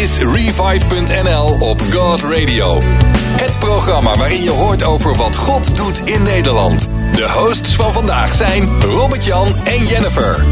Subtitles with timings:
[0.00, 2.78] is Revive.nl op God Radio.
[3.36, 6.88] Het programma waarin je hoort over wat God doet in Nederland.
[7.12, 10.44] De hosts van vandaag zijn Robert-Jan en Jennifer.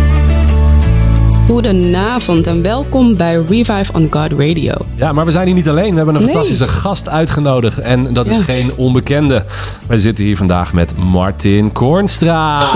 [1.46, 4.72] Goedenavond en welkom bij Revive on God Radio.
[4.94, 5.90] Ja, maar we zijn hier niet alleen.
[5.90, 6.30] We hebben een Nee.
[6.32, 7.78] fantastische gast uitgenodigd.
[7.78, 8.42] En dat is Ja.
[8.42, 9.44] geen onbekende.
[9.86, 12.66] Wij zitten hier vandaag met Martin Kornstra.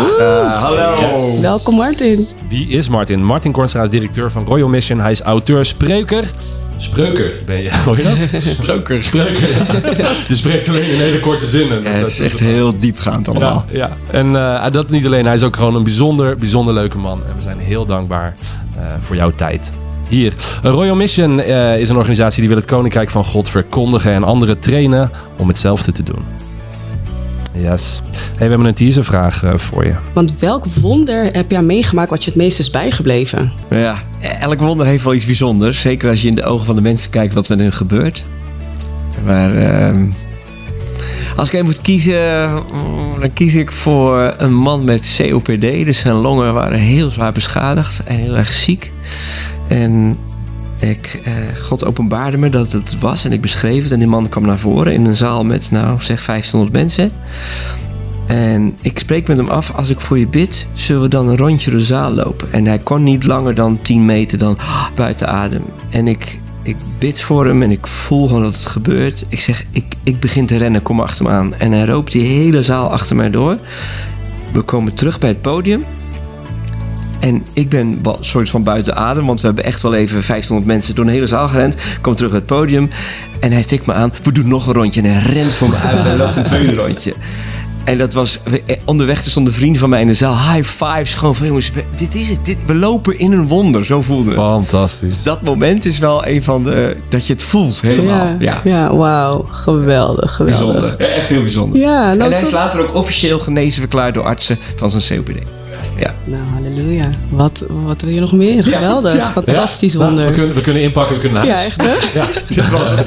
[0.58, 0.94] hallo.
[1.40, 2.26] Welkom Martin.
[2.48, 3.24] Wie is Martin?
[3.24, 5.00] Martin Kornstra is directeur van Royal Mission.
[5.00, 6.24] Hij is auteur, spreker.
[6.80, 8.42] Spreuker ben je, hoor je dat?
[8.54, 9.02] Spreuker.
[9.02, 10.08] Spreuker, ja.
[10.28, 11.82] Je spreekt alleen in hele korte zinnen.
[11.82, 13.64] Ja, het Dat is echt heel diepgaand allemaal.
[13.70, 13.96] Ja, ja.
[14.18, 15.24] en eh, dat niet alleen.
[15.24, 17.22] Hij is ook gewoon een bijzonder, bijzonder leuke man.
[17.28, 18.34] En we zijn heel dankbaar
[18.76, 19.72] eh, voor jouw tijd.
[20.08, 20.32] Hier.
[20.62, 24.58] Royal Mission eh, is een organisatie die wil het Koninkrijk van God verkondigen en anderen
[24.58, 26.24] trainen om hetzelfde te doen.
[27.60, 28.00] Yes.
[28.12, 29.94] Hey, we hebben een teaservraag eh, voor je.
[30.12, 33.52] Want welk wonder heb jij meegemaakt wat je het meest is bijgebleven?
[33.70, 34.02] Ja,
[34.40, 35.80] elk wonder heeft wel iets bijzonders.
[35.80, 38.24] Zeker als je in de ogen van de mensen kijkt wat met hun gebeurt.
[39.24, 40.06] Maar ehm,
[41.36, 45.60] als ik even moet kiezen, mm, dan kies ik voor een man met COPD.
[45.60, 48.92] Dus zijn longen waren heel zwaar beschadigd en heel erg ziek.
[49.68, 50.18] En
[50.78, 53.92] ik, eh, God openbaarde me dat het was en ik beschreef het.
[53.92, 57.12] En die man kwam naar voren in een zaal met, nou zeg 1500 mensen.
[58.26, 61.36] En ik spreek met hem af, als ik voor je bid, zullen we dan een
[61.36, 62.52] rondje de zaal lopen.
[62.52, 64.58] En hij kon niet langer dan 10 meter dan
[64.94, 65.62] buiten adem.
[65.90, 69.26] En ik, ik bid voor hem en ik voel gewoon dat het gebeurt.
[69.28, 71.54] Ik zeg, ik, ik begin te rennen, kom achter me aan.
[71.54, 73.58] En hij roopt die hele zaal achter mij door.
[74.52, 75.84] We komen terug bij het podium.
[77.20, 80.14] En ik ben wel een soort van buiten adem, want we hebben echt wel even
[80.26, 81.76] 1500 mensen door een hele zaal gerend.
[82.00, 82.90] Kom terug bij het podium
[83.40, 84.12] en hij tikt me aan.
[84.22, 86.74] We doen nog een rondje en hij rent voor me uit en loopt een tweede
[86.74, 87.14] rondje.
[87.84, 91.14] En dat was, eh, onderweg er stonden vrienden van mij in de zaal, high fives,
[91.14, 94.28] gewoon van jongens, we- dit is het, dit, we lopen in een wonder, zo voelde
[94.30, 94.34] het.
[94.38, 95.22] Fantastisch.
[95.22, 98.26] Dat moment is wel een van de, dat je het voelt helemaal.
[98.26, 99.46] ja, Ja, ja wauw.
[99.50, 100.80] Geweldig, geweldig.
[100.80, 100.94] bijzonder.
[101.08, 101.80] Ja, echt heel bijzonder.
[101.80, 105.24] Ja, nou, en hij zo- is later ook officieel genezen verklaard door artsen van zijn
[105.24, 105.38] COPD.
[105.98, 106.14] Ja.
[106.24, 107.10] Nou, halleluja.
[107.28, 108.64] Wat, wat wil je nog meer?
[108.64, 109.14] Geweldig.
[109.16, 109.30] ja.
[109.32, 110.26] Fantastisch Nou, wonder.
[110.26, 111.76] we, kunnen, we kunnen inpakken, we kunnen naar ja, huis.
[111.76, 112.18] echt hè?
[112.20, 113.06] Ja, dat was het.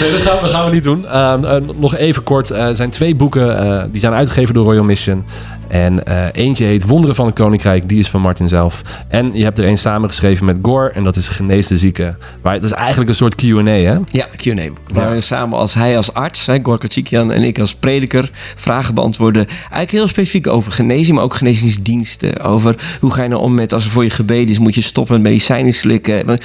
[0.00, 1.06] Nee, dat gaan, we, gaan we niet doen.
[1.06, 2.50] Ehm, eh, nog even kort.
[2.50, 5.24] eh, Er zijn twee boeken eh, die zijn uitgegeven door Royal Mission.
[5.68, 7.88] En eh, eentje heet Wonderen van het Koninkrijk.
[7.88, 8.82] Die is van Martin zelf.
[9.08, 10.88] En je hebt er een samengeschreven met Gore.
[10.90, 12.16] En dat is Genees de Zieke.
[12.42, 13.98] Maar het is eigenlijk een soort Q&A, hè?
[14.10, 14.68] Ja, Q&A.
[14.94, 18.94] Waar we samen als hij als arts, hè, Gorka Tsikian en ik als prediker vragen
[18.94, 19.46] beantwoorden.
[19.46, 21.34] Eigenlijk heel specifiek over genezing, maar ook
[21.70, 22.40] genezingsdiensten.
[22.40, 24.82] Over hoe ga je nou om met als er voor je gebeden is, moet je
[24.82, 26.38] stoppen met medicijnen slikken.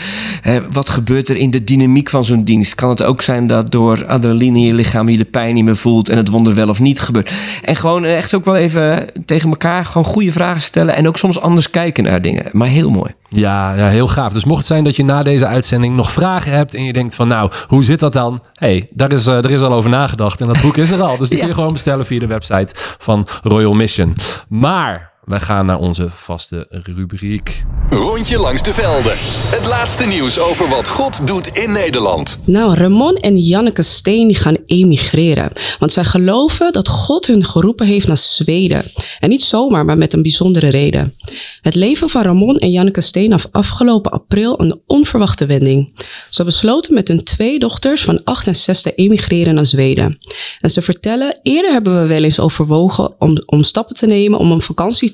[0.71, 2.75] Wat gebeurt er in de dynamiek van zo'n dienst?
[2.75, 5.75] Kan het ook zijn dat door adrenaline in je lichaam je de pijn niet meer
[5.75, 7.31] voelt en het wonder wel of niet gebeurt?
[7.61, 11.39] En gewoon echt ook wel even tegen elkaar gewoon goede vragen stellen en ook soms
[11.39, 12.49] anders kijken naar dingen.
[12.51, 13.13] Maar heel mooi.
[13.29, 14.33] Ja, ja, heel gaaf.
[14.33, 17.15] Dus mocht het zijn dat je na deze uitzending nog vragen hebt en je denkt
[17.15, 18.39] van nou, hoe zit dat dan?
[18.53, 21.17] hey, daar is, eh, er is al over nagedacht en dat boek is er al.
[21.17, 24.15] Dus die kun je gewoon bestellen via de website van Royal Mission.
[24.49, 27.63] Maar wij gaan naar onze vaste rubriek.
[27.89, 29.15] Rondje langs de velden.
[29.55, 32.37] Het laatste nieuws over wat God doet in Nederland.
[32.45, 35.51] Nou, Ramon en Janneke Steen gaan emigreren.
[35.79, 38.83] Want zij geloven dat God hun geroepen heeft naar Zweden.
[39.19, 41.13] En niet zomaar, maar met een bijzondere reden.
[41.61, 46.03] Het leven van Ramon en Janneke Steen af afgelopen april een onverwachte wending.
[46.29, 50.17] Ze besloten met hun twee dochters van 8 en 6 te emigreren naar Zweden.
[50.59, 54.51] En ze vertellen, eerder hebben we wel eens overwogen om, om stappen te nemen om
[54.51, 54.61] een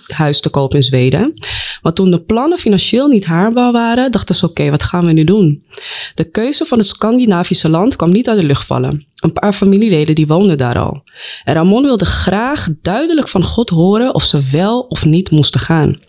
[0.01, 1.33] vakantiehuis te kopen in Zweden.
[1.81, 5.23] Maar toen de plannen financieel niet haalbaar waren, dachten ze, oké, wat gaan we nu
[5.23, 5.63] doen?
[6.15, 9.05] De keuze van het Scandinavische land kwam niet uit de lucht vallen.
[9.15, 11.03] Een paar familieleden die woonden daar al.
[11.43, 15.99] En Ramon wilde graag duidelijk van God horen of ze wel of niet moesten gaan.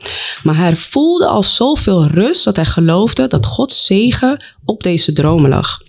[0.42, 5.50] Maar hij voelde al zoveel rust dat hij geloofde dat Gods zegen op deze dromen
[5.50, 5.81] lag.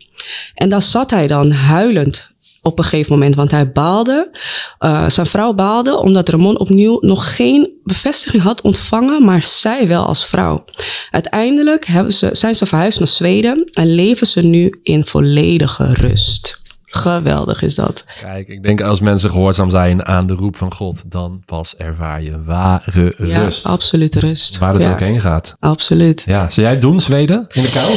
[0.53, 2.32] En daar zat hij dan huilend
[2.65, 4.37] op een gegeven moment, want hij baalde.
[4.79, 10.05] eh, zijn vrouw baalde omdat Ramon opnieuw nog geen bevestiging had ontvangen, maar zij wel
[10.05, 10.65] als vrouw.
[11.11, 16.61] Uiteindelijk hebben ze, zijn ze verhuisd naar Zweden en leven ze nu in volledige rust.
[16.85, 18.03] Geweldig is dat.
[18.21, 22.23] Kijk, ik denk als mensen gehoorzaam zijn aan de roep van God, dan pas ervaar
[22.23, 23.65] je ware Ja, rust.
[23.65, 24.57] absolute rust.
[24.57, 25.55] Waar het ja, ook heen gaat.
[25.59, 26.23] Absoluut.
[26.25, 27.47] Ja, zou jij het doen, Zweden?
[27.51, 27.87] In de kou?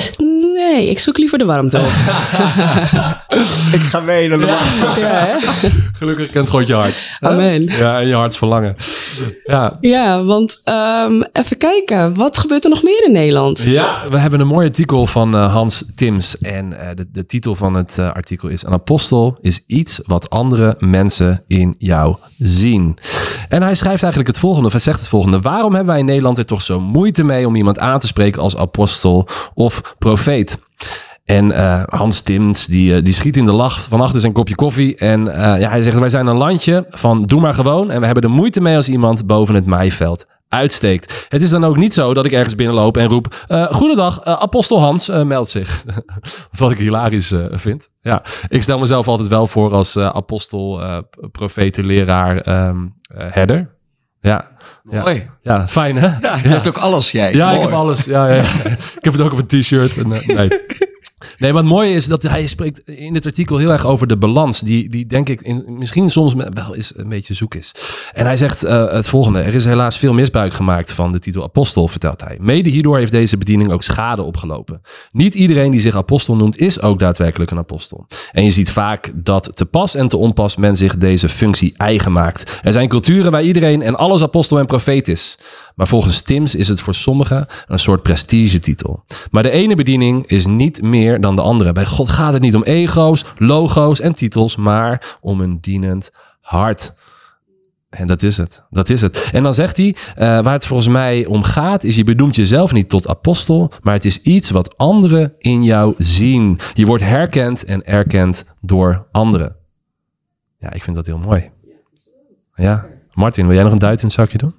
[0.56, 1.78] Nee, ik zoek liever de warmte.
[3.72, 4.46] Ik ga mee naar de
[5.00, 5.48] ja, hè?
[5.92, 7.16] Gelukkig kent God je hart.
[7.20, 7.62] Amen.
[7.62, 8.76] Ja, en je hartsverlangen.
[9.44, 9.76] Ja.
[9.80, 12.14] Ja, want ehm, even kijken.
[12.14, 13.58] Wat gebeurt er nog meer in Nederland?
[13.60, 16.38] Ja, we hebben een mooi artikel van eh, Hans Tims.
[16.38, 18.62] En eh, de, de titel van het eh, artikel is...
[18.62, 22.98] Een apostel is iets wat andere mensen in jou zien.
[23.48, 25.40] En hij schrijft eigenlijk het volgende, of hij zegt het volgende.
[25.40, 28.42] Waarom hebben wij in Nederland er toch zo moeite mee om iemand aan te spreken
[28.42, 30.58] als apostel of profeet?
[31.26, 34.54] En eh, Hans Tims, die, eh, die schiet in de lach van achter zijn kopje
[34.54, 34.96] koffie.
[34.96, 37.90] En eh, ja, hij zegt, wij zijn een landje van doe maar gewoon.
[37.90, 41.26] En we hebben er moeite mee als iemand boven het maaiveld uitsteekt.
[41.28, 43.44] Het is dan ook niet zo dat ik ergens binnenloop en roep...
[43.48, 45.84] eh goedendag, apostel Hans uh, meldt zich.
[46.58, 47.88] Wat ik hilarisch uh, vind.
[48.00, 50.80] Ja, ik stel mezelf altijd wel voor als uh, apostel,
[51.32, 53.74] profeet, leraar, um, herder.
[54.20, 54.50] Ja.
[54.82, 55.14] Mooi.
[55.40, 56.06] Ja, ja fijn hè?
[56.06, 57.34] Ja, je hebt ook alles jij.
[57.34, 57.56] Ja, Mooi.
[57.56, 58.04] ik heb alles.
[58.04, 58.42] Ja, ja.
[58.98, 59.96] ik heb het ook op een t-shirt.
[59.96, 60.48] En, uh, nee.
[61.38, 64.60] Nee, wat mooi is dat hij spreekt in het artikel heel erg over de balans.
[64.60, 67.72] Die, die denk ik misschien soms wel eens een beetje zoek is.
[68.12, 69.40] En hij zegt uh, het volgende.
[69.40, 72.36] Er is helaas veel misbruik gemaakt van de titel apostel, vertelt hij.
[72.40, 74.80] Mede hierdoor heeft deze bediening ook schade opgelopen.
[75.12, 78.06] Niet iedereen die zich apostel noemt is ook daadwerkelijk een apostel.
[78.32, 82.12] En je ziet vaak dat te pas en te onpas men zich deze functie eigen
[82.12, 82.60] maakt.
[82.62, 85.36] Er zijn culturen waar iedereen en alles apostel en profeet is.
[85.76, 89.04] Maar volgens Tims is het voor sommigen een soort prestigetitel.
[89.30, 91.72] Maar de ene bediening is niet meer dan de andere.
[91.72, 96.94] Bij God gaat het niet om ego's, logo's en titels, maar om een dienend hart.
[97.88, 98.64] En dat is het.
[98.70, 99.30] Dat is het.
[99.32, 102.72] En dan zegt hij, uh, waar het volgens mij om gaat, is je benoemt jezelf
[102.72, 106.58] niet tot apostel, maar het is iets wat anderen in jou zien.
[106.74, 109.56] Je wordt herkend en erkend door anderen.
[110.58, 111.50] Ja, ik vind dat heel mooi.
[112.52, 112.86] Ja.
[113.12, 114.54] Martin, wil jij nog een duit in het zakje doen?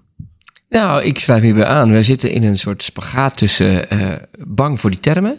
[0.70, 1.92] Nou, ik schrijf hierbij aan.
[1.92, 4.12] We zitten in een soort spagaat tussen uh,
[4.48, 5.38] bang voor die termen,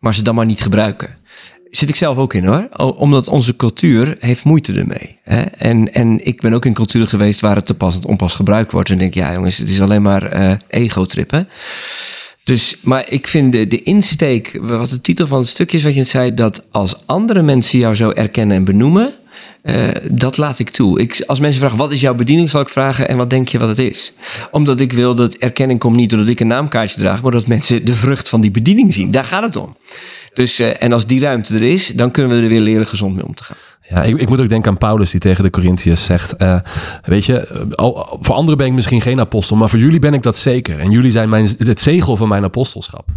[0.00, 1.16] maar ze dan maar niet gebruiken.
[1.70, 2.68] Zit ik zelf ook in hoor.
[2.96, 5.18] Omdat onze cultuur heeft moeite ermee.
[5.22, 5.42] Hè?
[5.42, 8.72] En, en ik ben ook in culturen geweest waar het te pas en onpas gebruikt
[8.72, 8.90] wordt.
[8.90, 11.48] En denk, ja jongens, het is alleen maar uh, ego-trippen.
[12.44, 15.94] Dus, maar ik vind de, de insteek, wat de titel van het stukje is wat
[15.94, 19.14] je zei, dat als andere mensen jou zo erkennen en benoemen,
[19.64, 21.00] uh, dat laat ik toe.
[21.00, 23.58] Ik, als mensen vragen, wat is jouw bediening, zal ik vragen, en wat denk je
[23.58, 24.12] wat het is?
[24.50, 27.84] Omdat ik wil dat erkenning komt niet doordat ik een naamkaartje draag, maar dat mensen
[27.84, 29.10] de vrucht van die bediening zien.
[29.10, 29.76] Daar gaat het om.
[30.34, 33.14] Dus, uh, en als die ruimte er is, dan kunnen we er weer leren gezond
[33.14, 33.56] mee om te gaan.
[33.88, 36.60] Ja, ik, ik moet ook denken aan Paulus die tegen de Corinthiërs zegt, uh,
[37.02, 37.64] weet je,
[38.20, 40.78] voor anderen ben ik misschien geen apostel, maar voor jullie ben ik dat zeker.
[40.78, 43.08] En jullie zijn mijn, het zegel van mijn apostelschap.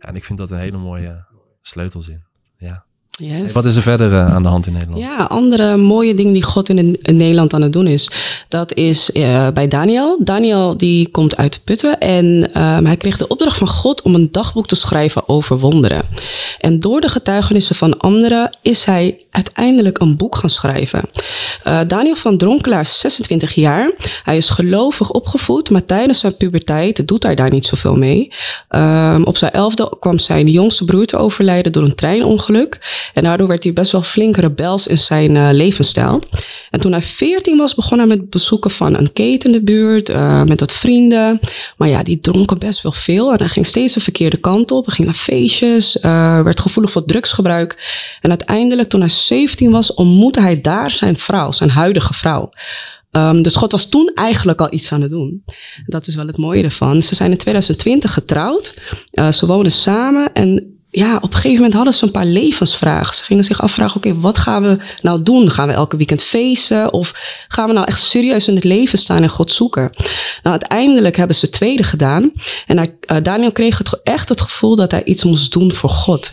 [0.00, 1.24] Ja, en ik vind dat een hele mooie
[1.60, 2.24] sleutelzin.
[2.56, 2.84] Ja.
[3.18, 3.52] Yes.
[3.52, 5.02] Wat is er verder uh, aan de hand in Nederland?
[5.02, 8.10] Ja, andere mooie dingen die God in, in Nederland aan het doen is.
[8.48, 10.18] Dat is uh, bij Daniel.
[10.20, 14.28] Daniel die komt uit Putten en um, hij kreeg de opdracht van God om een
[14.32, 16.02] dagboek te schrijven over wonderen.
[16.58, 21.02] En door de getuigenissen van anderen is hij uiteindelijk een boek gaan schrijven.
[21.66, 23.92] Uh, Daniel van Dronkelaar is 26 jaar.
[24.24, 28.32] Hij is gelovig opgevoed, maar tijdens zijn puberteit doet hij daar niet zoveel mee.
[28.68, 32.78] Um, op zijn elfde kwam zijn jongste broer te overlijden door een treinongeluk.
[33.12, 36.22] En daardoor werd hij best wel flink rebels in zijn uh, levensstijl.
[36.70, 40.08] En toen hij 14 was, begon hij met bezoeken van een keten in de buurt,
[40.08, 41.40] uh, met wat vrienden.
[41.76, 43.32] Maar ja, die dronken best wel veel.
[43.32, 44.86] En hij ging steeds de verkeerde kant op.
[44.86, 47.92] Hij ging naar feestjes, uh, werd gevoelig voor drugsgebruik.
[48.20, 52.50] En uiteindelijk, toen hij 17 was, ontmoette hij daar zijn vrouw, zijn huidige vrouw.
[53.16, 55.44] Um, dus God was toen eigenlijk al iets aan het doen.
[55.86, 57.02] Dat is wel het mooie ervan.
[57.02, 58.80] Ze zijn in 2020 getrouwd.
[59.12, 63.14] Uh, ze wonen samen en ja, op een gegeven moment hadden ze een paar levensvragen.
[63.14, 65.50] Ze gingen zich afvragen, oké, wat gaan we nou doen?
[65.50, 66.92] Gaan we elke weekend feesten?
[66.92, 67.12] Of
[67.48, 69.92] gaan we nou echt serieus in het leven staan en God zoeken?
[70.42, 72.32] Nou, uiteindelijk hebben ze het tweede gedaan.
[72.66, 76.32] En uh, Daniel kreeg het, echt het gevoel dat hij iets moest doen voor God.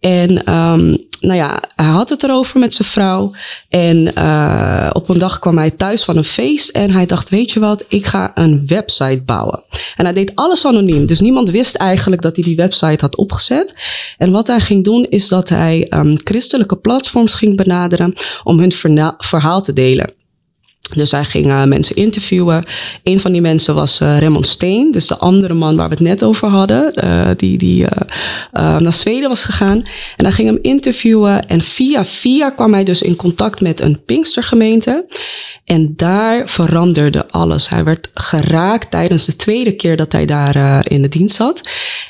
[0.00, 3.32] En um, nou ja, hij had het erover met zijn vrouw.
[3.68, 6.68] En uh, op een dag kwam hij thuis van een feest.
[6.68, 9.62] En hij dacht, weet je wat, ik ga een website bouwen.
[9.96, 11.06] En hij deed alles anoniem.
[11.06, 13.74] Dus niemand wist eigenlijk dat hij die website had opgezet.
[14.18, 18.72] En wat hij ging doen, is dat hij um, christelijke platforms ging benaderen om hun
[19.18, 20.18] verhaal te delen.
[20.94, 22.64] Dus hij ging uh, mensen interviewen.
[23.02, 26.02] Een van die mensen was uh, Raymond Steen, dus de andere man waar we het
[26.02, 27.86] net over hadden, uh, die, die
[28.52, 29.84] naar Zweden was gegaan.
[30.16, 34.04] En hij ging hem interviewen en via via kwam hij dus in contact met een
[34.04, 35.06] Pinkstergemeente.
[35.64, 37.68] En daar veranderde alles.
[37.68, 41.60] Hij werd geraakt tijdens de tweede keer dat hij daar in de dienst zat.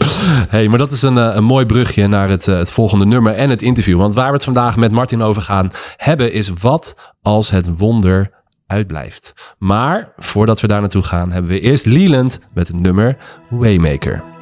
[0.55, 3.62] hey, maar dat is een, een mooi brugje naar het, het volgende nummer en het
[3.62, 3.99] interview.
[3.99, 8.31] Want waar we het vandaag met Martin over gaan hebben, is wat als het wonder
[8.67, 9.33] uitblijft.
[9.59, 13.17] Maar voordat we daar naartoe gaan, hebben we eerst Leland met het nummer
[13.49, 14.38] Waymaker.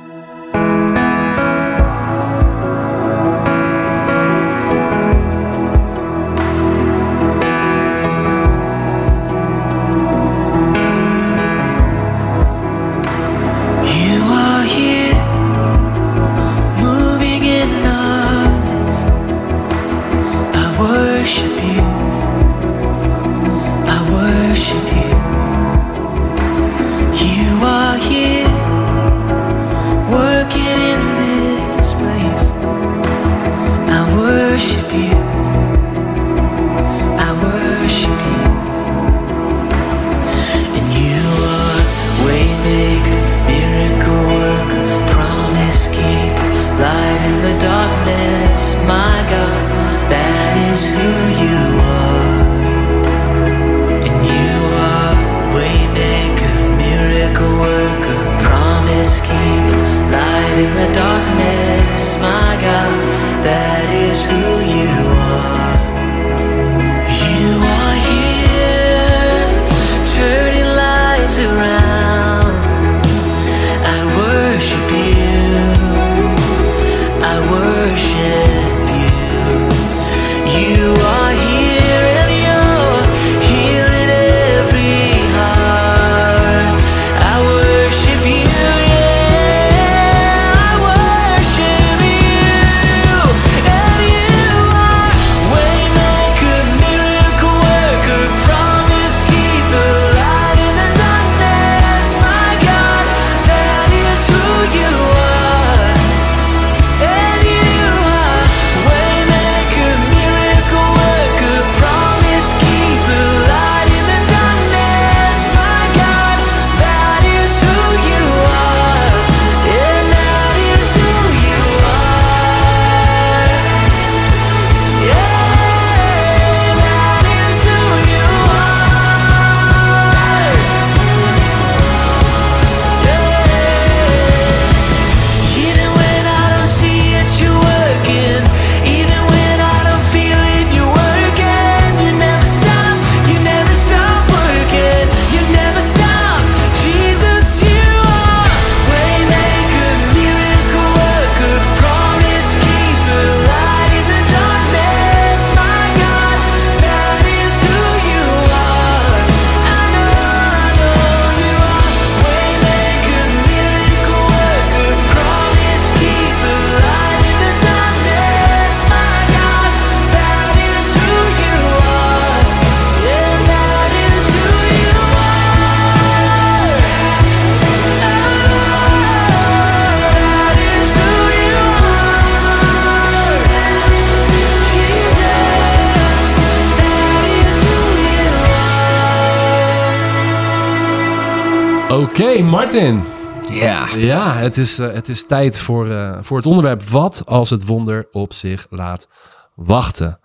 [191.96, 193.02] Oké, Martin.
[193.50, 193.88] Ja.
[193.96, 197.66] Ja, het is, eh, het is tijd voor, eh, voor het onderwerp wat als het
[197.66, 199.08] wonder op zich laat
[199.54, 200.18] wachten.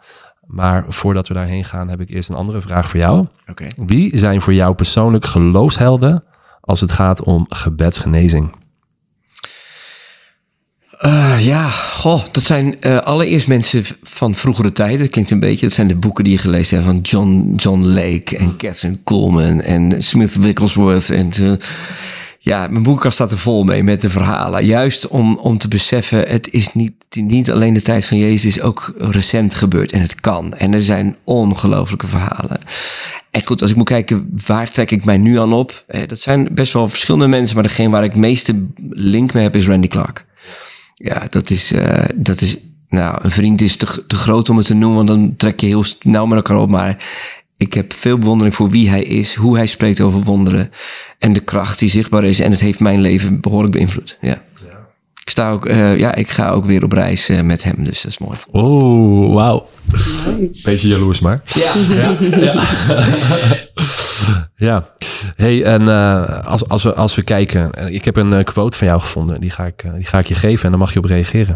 [0.48, 3.28] Maar voordat we daarheen gaan, heb ik eerst een andere vraag voor jou.
[3.50, 3.66] Oké.
[3.86, 6.24] Wie zijn voor jou persoonlijk geloofshelden
[6.62, 8.56] als het gaat om gebedsgenezing?
[11.02, 15.00] Eh, ja, goh, dat zijn eh, allereerst mensen van vroegere tijden.
[15.00, 17.82] Dat klinkt een beetje, dat zijn de boeken die je gelezen hebt van John, John
[17.82, 21.10] Lake en Catherine Coleman en Smith Wigglesworth.
[21.10, 21.52] En eh,
[22.40, 24.66] ja, mijn boekenkast staat er vol mee met de verhalen.
[24.66, 28.56] Juist om, om te beseffen, het is niet, niet alleen de tijd van Jezus, het
[28.56, 30.54] is ook recent gebeurd en het kan.
[30.54, 32.60] En er zijn ongelooflijke verhalen.
[33.32, 35.84] En goed, als ik moet kijken, waar trek ik mij nu aan op?
[35.88, 39.44] Eh, dat zijn best wel verschillende mensen, maar degene waar ik het meeste link mee
[39.44, 40.26] heb is Randy Clark.
[41.02, 42.58] Ja, dat is, eh, dat is,
[42.90, 45.68] nou, een vriend is te, te groot om het te noemen, want dan trek je
[45.68, 46.70] heel nauw met elkaar op.
[46.70, 47.06] Maar
[47.58, 50.72] ik heb veel bewondering voor wie hij is, hoe hij spreekt over wonderen
[51.20, 52.40] en de kracht die zichtbaar is.
[52.40, 54.18] En het heeft mijn leven behoorlijk beïnvloed.
[54.22, 54.44] Ja.
[55.24, 58.02] Ik sta ook, eh, ja, ik ga ook weer op reis eh, met hem, dus
[58.02, 58.38] dat is mooi.
[58.52, 59.68] Oh, wauw.
[60.64, 61.40] Beetje jaloers maar.
[61.46, 61.74] Ja.
[61.90, 62.16] Ja.
[62.46, 62.64] ja.
[65.36, 68.78] Hey, en eh, als, als, we, als we kijken, eh, ik heb een eh, quote
[68.78, 69.42] van jou gevonden.
[69.42, 71.56] Die ga, ik, die ga ik je geven en dan mag je op reageren.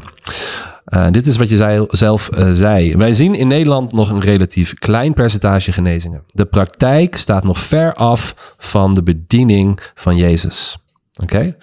[1.12, 2.98] Dit is wat je zei, zelf zei.
[2.98, 6.24] Wij zien in Nederland nog een relatief klein percentage genezingen.
[6.34, 10.78] De praktijk staat nog ver af van de bediening van Jezus.
[11.22, 11.56] Oké?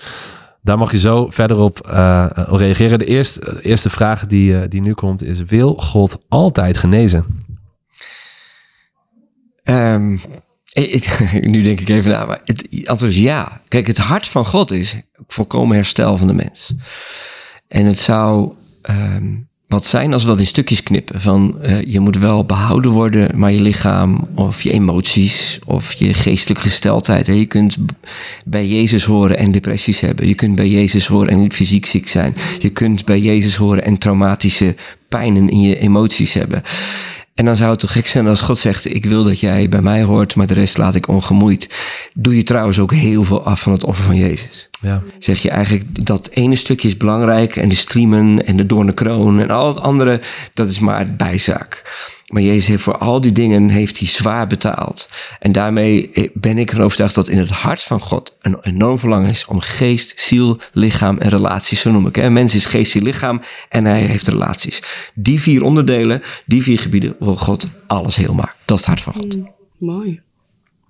[0.62, 1.78] Daar mag je zo verder op
[2.50, 2.99] reageren.
[2.99, 7.45] De eerste, eerste vraag die, die nu komt is: Wil God altijd genezen?
[9.62, 10.19] Eh,
[10.72, 13.60] ik- nu denk ik even na, maar het antwoord is ja.
[13.68, 16.72] Kijk, het hart van God is volkomen herstel van de mens.
[17.68, 18.52] En het zou
[18.82, 19.24] ehm,
[19.68, 21.20] wat zijn als we dat in stukjes knippen.
[21.20, 26.14] Van eh, je moet wel behouden worden, maar je lichaam of je emoties of je
[26.14, 27.26] geestelijke gesteldheid.
[27.26, 27.76] Je kunt
[28.44, 30.28] bij Jezus horen en depressies hebben.
[30.28, 32.34] Je kunt bij Jezus horen en fysiek ziek zijn.
[32.58, 34.74] Je kunt bij Jezus horen en traumatische
[35.08, 36.62] pijnen in je emoties hebben.
[37.34, 39.82] En dan zou het toch gek zijn als God zegt: Ik wil dat jij bij
[39.82, 41.70] mij hoort, maar de rest laat ik ongemoeid.
[42.14, 45.02] Doe je trouwens ook heel veel af van het offer van Jezus Ja.
[45.18, 49.50] zeg je eigenlijk dat ene stukje is belangrijk en de streamen en de doornenkroon en
[49.50, 50.20] al het andere,
[50.54, 51.82] dat is maar het bijzaak.
[52.32, 55.08] Maar Jezus heeft voor al die dingen heeft hij zwaar betaald.
[55.40, 58.98] En daarmee eh, ben ik ervan overtuigd dat in het hart van God een enorm
[58.98, 62.16] verlangen is om geest, ziel, lichaam en relaties, zo noem ik.
[62.16, 62.30] Hè.
[62.30, 64.82] Mens is geest, ziel, lichaam en hij heeft relaties.
[65.14, 68.54] Die vier onderdelen, die vier gebieden wil God alles heel maken.
[68.64, 69.36] Dat is het hart van God.
[69.78, 70.20] Mooi.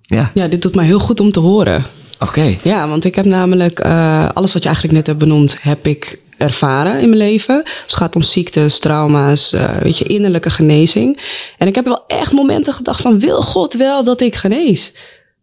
[0.02, 1.84] Ja, Ja, dit doet mij heel goed om te horen.
[2.18, 2.56] oké.
[2.62, 6.20] Ja, want ik heb namelijk eh, alles wat je eigenlijk net hebt benoemd, heb ik
[6.42, 7.62] ervaren in mijn leven.
[7.64, 11.20] Dus het gaat om ziektes, trauma's, eh, weet je, innerlijke genezing.
[11.58, 14.94] En ik heb wel echt momenten gedacht van, wil God wel dat ik genees?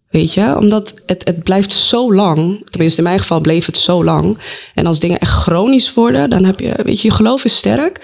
[0.10, 2.70] Weet je, omdat het, het blijft zo lang.
[2.70, 4.38] Tenminste, in mijn geval bleef het zo lang.
[4.76, 8.02] En als dingen echt chronisch worden, dan heb je, weet je, je geloof is sterk.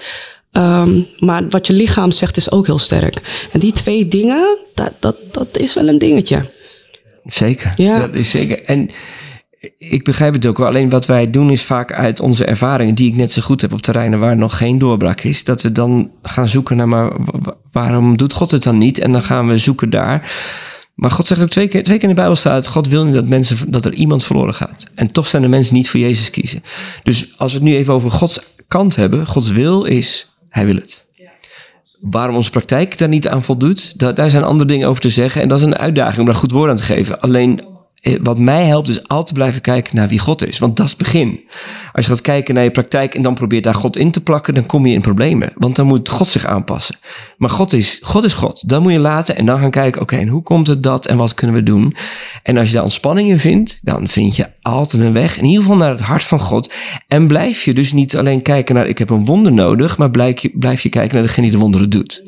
[0.52, 3.46] Ehm, maar wat je lichaam zegt is ook heel sterk.
[3.52, 6.50] En die twee dingen, dat, dat, dat is wel een dingetje.
[7.24, 7.72] Zeker.
[7.76, 7.98] Ja.
[7.98, 8.64] Dat is zeker.
[8.64, 8.90] En
[9.78, 10.66] ik begrijp het ook wel.
[10.66, 13.72] Alleen wat wij doen is vaak uit onze ervaringen, die ik net zo goed heb
[13.72, 17.38] op terreinen waar nog geen doorbraak is, dat we dan gaan zoeken naar, maar wa-
[17.42, 18.98] wa- waarom doet God het dan niet?
[18.98, 20.32] En dan gaan we zoeken daar.
[20.94, 23.14] Maar God zegt ook twee keer, twee keer in de Bijbel staat, God wil niet
[23.14, 24.84] dat, mensen, dat er iemand verloren gaat.
[24.94, 26.62] En toch zijn de mensen niet voor Jezus kiezen.
[27.02, 30.74] Dus als we het nu even over Gods kant hebben, Gods wil is, hij wil
[30.74, 31.04] het.
[32.00, 35.42] Waarom onze praktijk daar niet aan voldoet, da- daar zijn andere dingen over te zeggen.
[35.42, 37.20] En dat is een uitdaging om daar goed woord aan te geven.
[37.20, 37.60] Alleen
[38.22, 40.58] wat mij helpt is altijd blijven kijken naar wie God is.
[40.58, 41.40] Want dat is het begin.
[41.92, 44.54] Als je gaat kijken naar je praktijk en dan probeert daar God in te plakken,
[44.54, 45.52] dan kom je in problemen.
[45.54, 46.96] Want dan moet God zich aanpassen.
[47.36, 48.24] Maar God is God.
[48.24, 48.68] Is God.
[48.68, 51.16] Dan moet je laten en dan gaan kijken, oké, en hoe komt het dat en
[51.16, 51.96] wat kunnen we doen?
[52.42, 55.38] En als je daar ontspanning in vindt, dan vind je altijd een weg.
[55.38, 56.72] In ieder geval naar het hart van God.
[57.08, 60.40] En blijf je dus niet alleen kijken naar, ik heb een wonder nodig, maar blijf
[60.40, 62.22] je, blijf je kijken naar degene die de wonderen doet.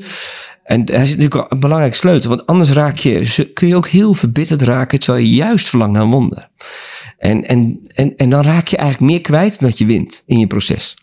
[0.69, 2.29] En daar zit natuurlijk een belangrijk sleutel.
[2.29, 6.03] Want anders raak je, kun je ook heel verbitterd raken terwijl je juist verlangt naar
[6.03, 6.49] een wonder.
[7.19, 10.39] En, en, en, en dan raak je eigenlijk meer kwijt dan dat je wint in
[10.39, 10.97] je proces.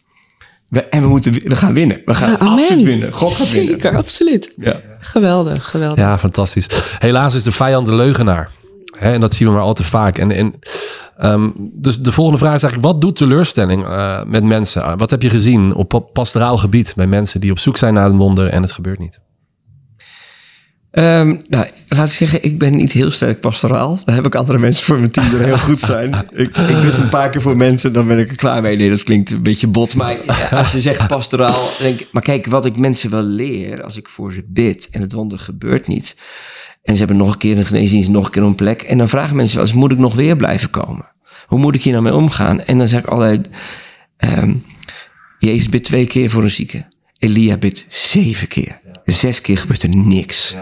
[0.70, 2.02] We, en we, moeten, we gaan winnen.
[2.06, 3.14] We gaan Ja, absoluut winnen.
[3.14, 3.72] God gaat winnen.
[3.72, 4.54] Zeker, absoluut.
[4.58, 4.82] Ja.
[5.00, 6.00] Geweldig, geweldig.
[6.00, 6.68] Ja, fantastisch.
[7.00, 8.50] Helaas is de vijand de leugenaar.
[8.98, 10.18] Hè, en dat zien we maar al te vaak.
[10.18, 10.60] En, en,
[11.18, 14.82] ehm, dus de volgende vraag is eigenlijk: wat doet teleurstelling eh, met mensen?
[14.82, 17.94] Uh, Wat heb je gezien op pa- pastoraal gebied bij mensen die op zoek zijn
[17.94, 19.20] naar een wonder en het gebeurt niet?
[20.96, 24.00] Ehm, nou, laat ik zeggen, ik ben niet heel sterk pastoraal.
[24.06, 26.14] Daar heb ik andere mensen voor mijn team die heel goed zijn.
[26.14, 28.78] Ik, ik bid een paar keer voor mensen, dan ben ik er klaar mee.
[28.78, 29.96] Nee, dat klinkt een beetje bot.
[29.96, 32.08] Maar ja, als je zegt pastoraal, denk ik...
[32.12, 35.40] Maar kijk, wat ik mensen wel leer, als ik voor ze bid en het wonder
[35.40, 36.16] gebeurt niet...
[36.84, 38.82] en ze hebben nog een keer een geneesdienst, nog een keer een plek...
[38.82, 41.12] en dan vragen mensen wel eens, moet ik nog weer blijven komen?
[41.48, 42.62] Hoe moet ik hier nou mee omgaan?
[42.62, 43.48] En dan zeg ik altijd...
[44.18, 44.54] ehm,
[45.40, 46.86] Jezus bidt twee keer voor een zieke.
[47.18, 48.80] Elia bidt zeven keer.
[49.06, 50.56] Zes keer gebeurt er niks.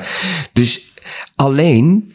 [0.54, 0.94] Dus
[1.36, 2.14] alleen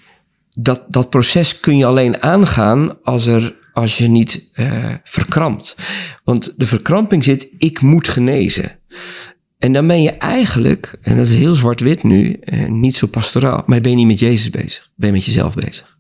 [0.55, 5.77] dat, dat proces kun je alleen aangaan als, er, als je niet eh, verkrampt.
[6.25, 8.79] Want de verkramping zit, ik moet genezen.
[9.59, 13.63] En dan ben je eigenlijk, en dat is heel zwart-wit nu, eh, niet zo pastoraal,
[13.67, 14.91] maar ben je niet met Jezus bezig.
[14.95, 15.97] Ben je met jezelf bezig.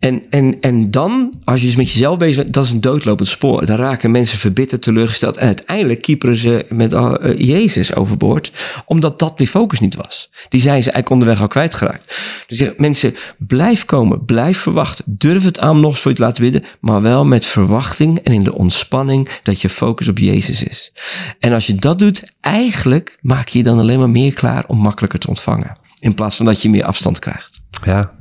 [0.00, 3.28] En, en, en dan, als je dus met jezelf bezig bent, dat is een doodlopend
[3.28, 3.66] spoor.
[3.66, 5.36] Dan raken mensen verbitterd, teleurgesteld.
[5.36, 8.52] En uiteindelijk kieperen ze met uh, Jezus overboord.
[8.84, 10.30] Omdat dat die focus niet was.
[10.48, 12.18] Die zijn ze eigenlijk onderweg al kwijtgeraakt.
[12.46, 15.04] Dus zeg, mensen, blijf komen, blijf verwachten.
[15.08, 16.64] Durf het aan nog eens voor je te laten bidden.
[16.80, 20.92] Maar wel met verwachting en in de ontspanning dat je focus op Jezus is.
[21.38, 24.78] En als je dat doet, eigenlijk maak je je dan alleen maar meer klaar om
[24.78, 25.76] makkelijker te ontvangen.
[25.98, 27.60] In plaats van dat je meer afstand krijgt.
[27.84, 28.18] Ja.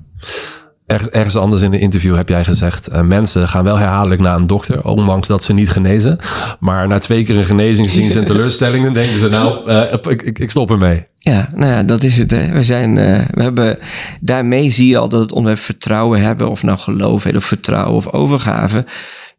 [0.90, 4.48] Ergens, anders in de interview heb jij gezegd: uh, mensen gaan wel herhaaldelijk naar een
[4.48, 6.20] dokter, ondanks dat ze niet genezen.
[6.60, 10.40] Maar na twee keer een genezingsdienst en teleurstelling, dan denken ze: Nou, uh, ik, ik,
[10.40, 11.08] ik, stop ermee.
[11.16, 12.32] Ja, nou ja, dat is het.
[12.32, 12.52] Hè.
[12.52, 13.78] We zijn, uh, we hebben,
[14.20, 18.12] daarmee zie je al dat het onderwerp vertrouwen hebben, of nou geloof of vertrouwen of
[18.12, 18.86] overgave,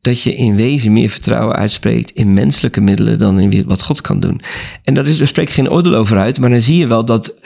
[0.00, 4.20] dat je in wezen meer vertrouwen uitspreekt in menselijke middelen dan in wat God kan
[4.20, 4.40] doen.
[4.84, 7.04] En dat is, daar spreek ik geen oordeel over uit, maar dan zie je wel
[7.04, 7.38] dat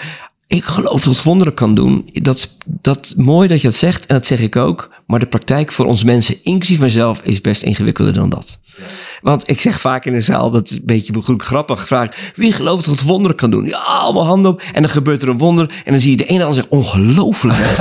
[0.55, 2.11] ik geloof dat het wonderen kan doen.
[2.12, 4.90] Dat, dat mooi dat je dat zegt en dat zeg ik ook.
[5.07, 8.59] Maar de praktijk voor ons mensen, inclusief mezelf, is best ingewikkelder dan dat.
[9.23, 12.53] Want ik zeg vaak in de zaal, dat is een beetje goed grappig, vraag wie
[12.53, 13.67] gelooft dat het wonderen kan doen?
[13.67, 14.62] Ja, allemaal handen op.
[14.73, 15.83] En dan gebeurt er een wonder.
[15.85, 17.59] En dan zie je de ene ander zeggen, ongelooflijk.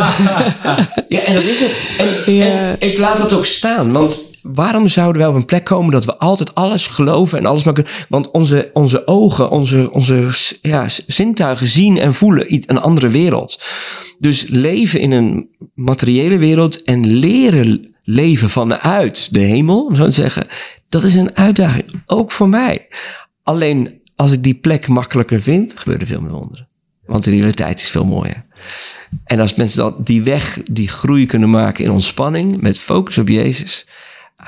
[1.10, 1.90] ja, en dat is het.
[1.98, 2.46] En, Ja.
[2.46, 3.92] en ik laat dat ook staan.
[3.92, 7.64] Want waarom zouden wij op een plek komen dat we altijd alles geloven en alles
[7.64, 7.92] maar kunnen?
[8.10, 10.28] Want onze, onze ogen, onze, onze
[10.62, 13.62] ja, zintuigen zien en voelen iets- een andere wereld.
[14.20, 20.48] Dus leven in een materiële wereld en leren leven vanuit de hemel, zo te zeggen,
[20.90, 21.86] dat is een uitdaging.
[22.06, 22.88] Ook voor mij.
[23.44, 26.68] Alleen als ik die plek makkelijker vind, gebeuren veel meer wonderen.
[27.06, 28.46] Want de realiteit is veel mooier.
[29.26, 33.28] En als mensen dat, die weg, die groei kunnen maken in ontspanning, met focus op
[33.28, 33.88] Jezus,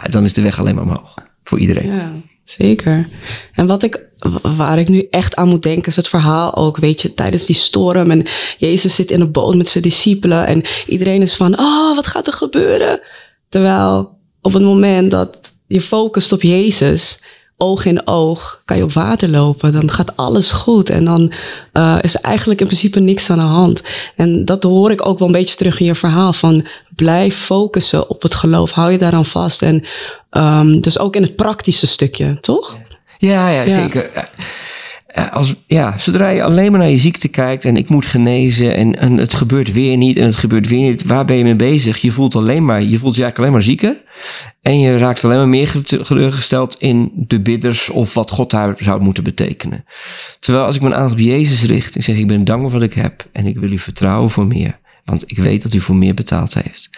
[0.10, 1.14] dan is de weg alleen maar omhoog.
[1.44, 1.94] Voor iedereen.
[1.96, 2.12] Ja,
[2.44, 3.08] zeker.
[3.54, 6.78] En wat ik, wa- waar ik nu echt aan moet denken, is het verhaal ook,
[6.78, 8.12] weet je, tijdens die storm.
[8.12, 8.26] En
[8.58, 10.48] Jezus zit in een boot met zijn discipelen.
[10.48, 13.02] En iedereen is van, oh, wat gaat er gebeuren?
[13.50, 17.20] Terwijl op het moment dat je focust op Jezus,
[17.58, 19.72] oog in oog, kan je op water lopen.
[19.74, 20.90] Dan gaat alles goed.
[20.90, 21.32] En dan
[21.72, 23.82] eh, is eigenlijk in principe niks aan de hand.
[24.16, 26.34] En dat hoor ik ook wel een beetje terug in je verhaal.
[26.34, 28.72] Van blijf focussen op het geloof.
[28.72, 29.62] Hou je daaraan vast.
[29.62, 29.84] En
[30.30, 32.78] ehm, dus ook in het praktische stukje, toch?
[33.18, 33.76] Ja, ja, Ja.
[33.76, 34.30] zeker.
[35.16, 38.76] Ja, Als, ja, zodra je alleen maar naar je ziekte kijkt en ik moet genezen
[38.76, 41.56] en, en het gebeurt weer niet en het gebeurt weer niet, waar ben je mee
[41.56, 41.98] bezig?
[41.98, 44.04] Je voelt alleen maar, je voelt je eigenlijk alleen maar zieker
[44.62, 48.76] en je raakt alleen maar meer ge- gerustgesteld in de bidders of wat God daar
[48.78, 49.86] zou moeten betekenen.
[50.40, 52.90] Terwijl als ik mijn aandacht op Jezus richt en zeg ik ben dankbaar voor wat
[52.90, 55.96] ik heb en ik wil u vertrouwen voor meer, want ik weet dat u voor
[55.96, 56.90] meer betaald heeft,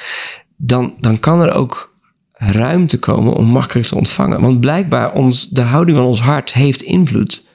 [0.56, 1.96] dan, dan kan er ook
[2.34, 4.42] ruimte komen om makkelijk te ontvangen.
[4.42, 7.46] Want blijkbaar ons, de houding van ons hart heeft invloed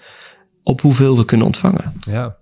[0.62, 1.92] op hoeveel we kunnen ontvangen.
[1.98, 2.37] Ja.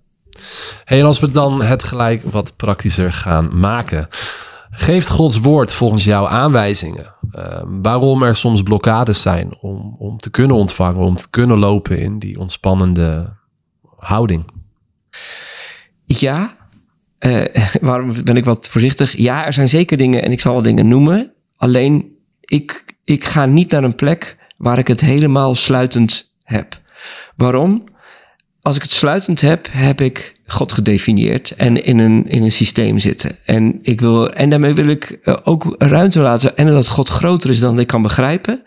[0.84, 4.08] Hey, en als we dan het gelijk wat praktischer gaan maken.
[4.70, 10.30] Geeft Gods woord volgens jou aanwijzingen eh, waarom er soms blokkades zijn om, om te
[10.30, 13.36] kunnen ontvangen, om te kunnen lopen in die ontspannende
[13.96, 14.44] houding?
[16.04, 16.56] Ja,
[17.18, 17.44] eh,
[17.80, 19.16] waarom ben ik wat voorzichtig?
[19.16, 21.32] Ja, er zijn zeker dingen en ik zal wel dingen noemen.
[21.56, 26.80] Alleen, ik, ik ga niet naar een plek waar ik het helemaal sluitend heb.
[27.36, 27.84] Waarom?
[28.62, 32.98] Als ik het sluitend heb, heb ik God gedefinieerd en in een, in een systeem
[32.98, 33.36] zitten.
[33.44, 37.50] En, ik wil, en daarmee wil ik eh, ook ruimte laten en dat God groter
[37.50, 38.62] is dan ik kan begrijpen.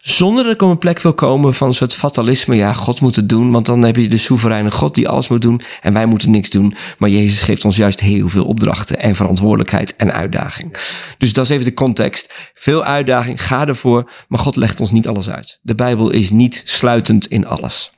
[0.00, 2.56] Zonder dat ik op een plek wil komen van een soort fatalisme.
[2.56, 5.42] Ja, God moet het doen, want dan heb je de soevereine God die alles moet
[5.42, 6.76] doen en wij moeten niks doen.
[6.98, 10.76] Maar Jezus geeft ons juist heel veel opdrachten en verantwoordelijkheid en uitdaging.
[11.18, 12.34] Dus dat is even de context.
[12.54, 15.58] Veel uitdaging, ga ervoor, maar God legt ons niet alles uit.
[15.62, 17.94] De Bijbel is niet sluitend in alles.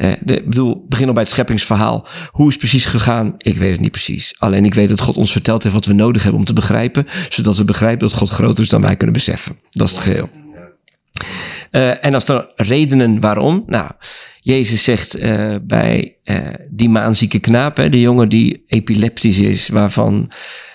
[0.00, 2.06] Eh, ik bedoel, begin al bij het scheppingsverhaal.
[2.30, 3.34] Hoe is het precies gegaan?
[3.38, 4.34] Ik weet het niet precies.
[4.38, 7.06] Alleen ik weet dat God ons verteld heeft wat we nodig hebben om te begrijpen.
[7.28, 9.58] Zodat we begrijpen dat God groter is dan wij kunnen beseffen.
[9.70, 10.26] Dat is het geheel.
[11.70, 13.62] Eh, en als er redenen waarom.
[13.66, 13.90] Nou,
[14.40, 16.36] Jezus zegt eh, bij eh,
[16.68, 20.30] die maanzieke knaap, hè, de jongen die epileptisch is, waarvan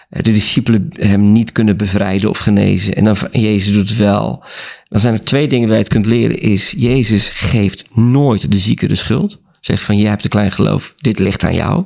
[0.09, 2.95] de discipelen hem niet kunnen bevrijden of genezen.
[2.95, 4.43] En dan Jezus doet het wel.
[4.89, 6.39] Dan zijn er twee dingen die je uit kunt leren.
[6.39, 9.41] Is Jezus geeft nooit de zieke de schuld.
[9.61, 11.85] Zegt van, jij hebt een klein geloof, dit ligt aan jou.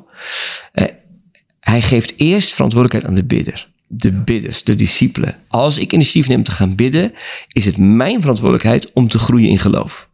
[0.71, 0.85] Eh,
[1.59, 3.69] hij geeft eerst verantwoordelijkheid aan de bidder.
[3.87, 5.35] De bidders, de discipelen.
[5.47, 7.13] Als ik initiatief neem te gaan bidden,
[7.51, 10.09] is het mijn verantwoordelijkheid om te groeien in geloof.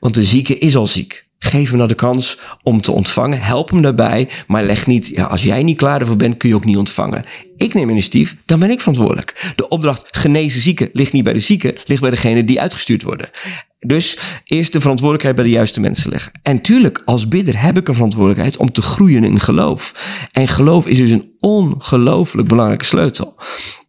[0.00, 1.25] Want de zieke is al ziek.
[1.46, 3.40] Geef hem nou de kans om te ontvangen.
[3.40, 4.28] Help hem daarbij.
[4.46, 7.24] Maar leg niet, ja, als jij niet klaar ervoor bent, kun je ook niet ontvangen.
[7.56, 9.52] Ik neem initiatief, dan ben ik verantwoordelijk.
[9.56, 13.30] De opdracht genezen zieken ligt niet bij de zieken, ligt bij degene die uitgestuurd worden.
[13.78, 16.32] Dus eerst de verantwoordelijkheid bij de juiste mensen leggen.
[16.42, 19.94] En tuurlijk, als bidder heb ik een verantwoordelijkheid om te groeien in geloof.
[20.32, 23.36] En geloof is dus een ongelooflijk belangrijke sleutel.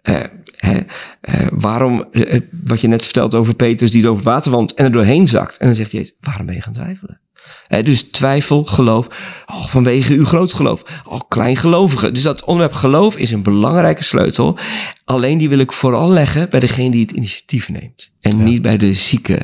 [0.01, 0.15] Eh,
[0.55, 0.79] hè,
[1.21, 4.85] eh, waarom, eh, wat je net vertelt over Peters die er over water wandelt en
[4.85, 5.57] er doorheen zakt.
[5.57, 7.19] En dan zegt Jezus, waarom ben je gaan twijfelen?
[7.67, 9.07] Dus twijfel, geloof,
[9.45, 10.83] oh, vanwege uw groot geloof.
[11.05, 12.11] Oh, kleingelovige.
[12.11, 14.57] Dus dat onderwerp geloof is een belangrijke sleutel.
[15.05, 18.11] Alleen die wil ik vooral leggen bij degene die het initiatief neemt.
[18.21, 19.39] En niet bij de zieke.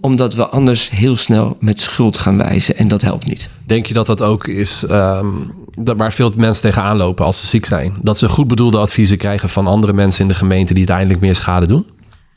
[0.00, 3.50] Omdat we anders heel snel met schuld gaan wijzen en dat helpt niet.
[3.66, 5.26] Denk je dat dat ook is ehm,
[5.70, 7.94] dat waar veel mensen tegenaan lopen als ze ziek zijn?
[8.02, 11.34] Dat ze goed bedoelde adviezen krijgen van andere mensen in de gemeente die uiteindelijk meer
[11.34, 11.86] schade doen?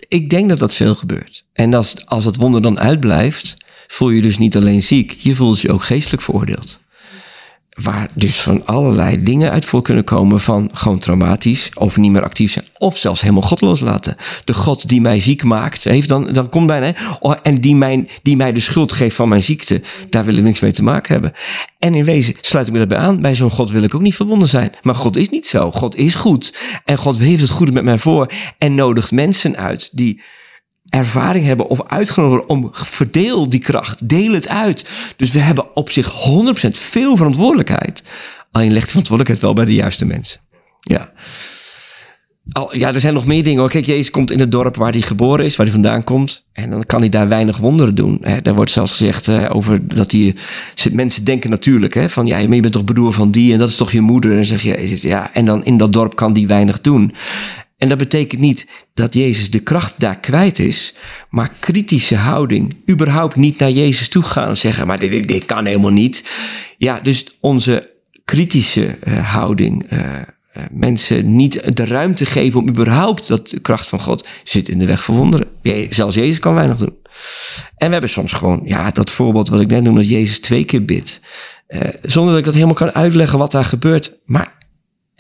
[0.08, 1.46] Ik denk dat dat veel gebeurt.
[1.54, 3.56] En als, als het wonder dan uitblijft,
[3.88, 6.80] voel je dus niet alleen ziek, je voelt je ook geestelijk veroordeeld.
[7.82, 12.24] Waar dus van allerlei dingen uit voor kunnen komen van gewoon traumatisch of niet meer
[12.24, 12.66] actief zijn.
[12.78, 14.16] Of zelfs helemaal God loslaten.
[14.46, 18.10] De God die mij ziek maakt, heeft dan, dan komt bijna, oh, en die, mijn,
[18.24, 19.82] die mij de schuld geeft van mijn ziekte.
[20.10, 21.34] Daar wil ik niks mee te maken hebben.
[21.80, 23.22] En in wezen sluit ik me daarbij aan.
[23.22, 24.72] Bij zo'n God wil ik ook niet verbonden zijn.
[24.82, 25.72] Maar God is niet zo.
[25.72, 26.54] God is goed.
[26.86, 28.32] En God heeft het goede met mij voor.
[28.58, 30.22] En nodigt mensen uit die
[30.90, 34.90] ervaring hebben of uitgenodigd om verdeel die kracht, deel het uit.
[35.18, 36.12] Dus we hebben op zich
[36.66, 38.04] 100% veel verantwoordelijkheid.
[38.52, 40.40] Alleen ligt de verantwoordelijkheid wel bij de juiste mensen.
[40.80, 41.12] Ja.
[42.52, 43.70] Al, ja, er zijn nog meer dingen.
[43.70, 46.46] Kijk, Jezus komt in het dorp waar hij geboren is, waar hij vandaan komt.
[46.54, 48.26] En dan kan hij daar weinig wonderen doen.
[48.42, 50.36] Daar wordt zelfs gezegd over dat hij.
[50.92, 53.76] Mensen denken natuurlijk hè, van ja, je bent toch broer van die en dat is
[53.76, 54.38] toch je moeder.
[54.38, 57.14] En zeg je ja, en dan in dat dorp kan die weinig doen.
[57.78, 60.94] En dat betekent niet dat Jezus de kracht daar kwijt is,
[61.30, 62.76] maar kritische houding.
[62.90, 66.24] Überhaupt niet naar Jezus toe gaan en zeggen, maar dit, dit, kan helemaal niet.
[66.78, 67.94] Ja, dus onze
[68.26, 69.86] kritische eh, houding.
[69.90, 70.24] eh, eh,
[70.72, 74.86] mensen niet de ruimte geven om überhaupt dat de kracht van God zit in de
[74.86, 75.48] weg van wonderen.
[75.62, 76.96] Je- Zelfs Jezus kan weinig doen.
[77.78, 80.66] En we hebben soms gewoon, ja, dat voorbeeld wat ik net noemde, dat Jezus twee
[80.66, 81.20] keer bidt.
[82.02, 84.18] Zonder dat ik dat helemaal kan uitleggen wat daar gebeurt.
[84.26, 84.57] Maar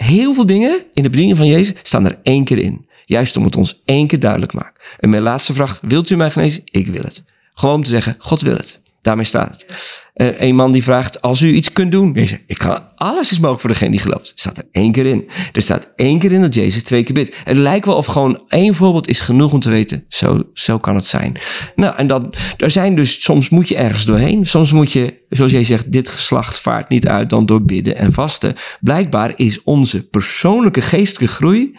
[0.05, 2.86] heel veel dingen in de bediening van Jezus staan er één keer in.
[3.05, 4.81] Juist om het ons één keer duidelijk te maken.
[4.99, 6.62] En mijn laatste vraag, wilt u mij genezen?
[6.65, 7.23] Ik wil het.
[7.53, 8.79] Gewoon om te zeggen, God wil het.
[9.07, 9.65] Daarmee staat.
[10.13, 12.11] Eh, een man die vraagt, als u iets kunt doen.
[12.13, 14.31] Jezus, ik kan, alles is mogelijk voor degene die gelooft.
[14.35, 15.29] Staat er één keer in.
[15.51, 17.41] Er staat één keer in dat Jezus twee keer bidt.
[17.43, 20.05] Het lijkt wel of gewoon één voorbeeld is genoeg om te weten.
[20.09, 21.37] Zo, zo kan het zijn.
[21.75, 24.45] Nou, en dan, er zijn dus, soms moet je ergens doorheen.
[24.45, 28.13] Soms moet je, zoals jij zegt, dit geslacht vaart niet uit dan door bidden en
[28.13, 28.55] vasten.
[28.79, 31.77] Blijkbaar is onze persoonlijke geestelijke groei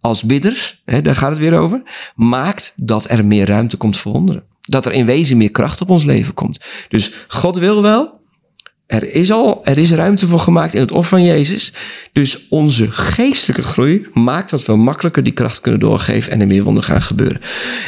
[0.00, 1.82] als bidders, hè, daar gaat het weer over,
[2.14, 4.44] maakt dat er meer ruimte komt voor wonderen.
[4.66, 6.60] Dat er in wezen meer kracht op ons leven komt.
[6.88, 8.20] Dus God wil wel,
[8.86, 11.72] er is al, er is ruimte voor gemaakt in het offer van Jezus.
[12.12, 16.62] Dus onze geestelijke groei maakt dat we makkelijker die kracht kunnen doorgeven en er meer
[16.62, 17.40] wonderen gaan gebeuren.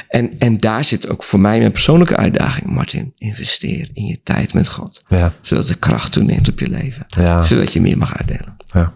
[0.08, 3.12] En, en daar zit ook voor mij mijn persoonlijke uitdaging, Martin.
[3.18, 5.02] Investeer in je tijd met God.
[5.08, 7.06] Ja, Zodat de kracht toeneemt op je leven.
[7.08, 7.42] Ja.
[7.42, 8.56] Zodat je meer mag uitdelen.
[8.72, 8.92] ja.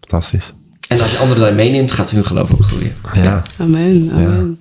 [0.00, 0.52] Fantastisch.
[0.88, 2.94] En als je anderen daarin meeneemt, gaat hun geloof ook groeien.
[3.14, 3.42] Ja.
[3.58, 4.60] Amen, amen.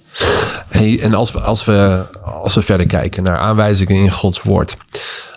[0.70, 4.78] Hey, en als we, als, we, als we verder kijken naar aanwijzingen in Gods woord.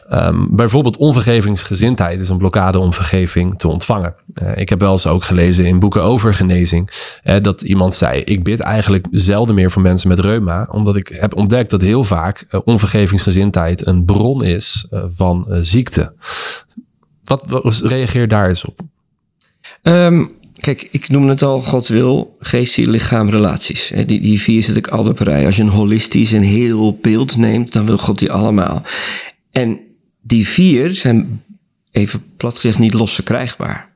[0.09, 4.15] Ehm, bijvoorbeeld onvergevingsgezindheid is een blokkade om vergeving te ontvangen.
[4.35, 6.91] Eh, ik heb wel eens ook gelezen in boeken over genezing
[7.23, 11.09] eh, dat iemand zei: Ik bid eigenlijk zelden meer voor mensen met reuma, omdat ik
[11.09, 16.15] heb ontdekt dat heel vaak eh, onvergevingsgezindheid een bron is van ziekte.
[17.25, 18.81] Wat, wat reageer daar eens op?
[19.83, 20.25] Ehm,
[20.75, 23.93] kijk, ik noemde het al, God wil, geest, ziel, lichaam, relaties.
[24.07, 25.47] Die, die vier zit ik altijd op rij.
[25.47, 28.83] Als je een holistisch, een heel beeld neemt, dan wil God die allemaal.
[29.51, 29.79] En
[30.21, 31.43] die vier zijn,
[31.91, 33.93] even plat gezegd, niet los verkrijgbaar.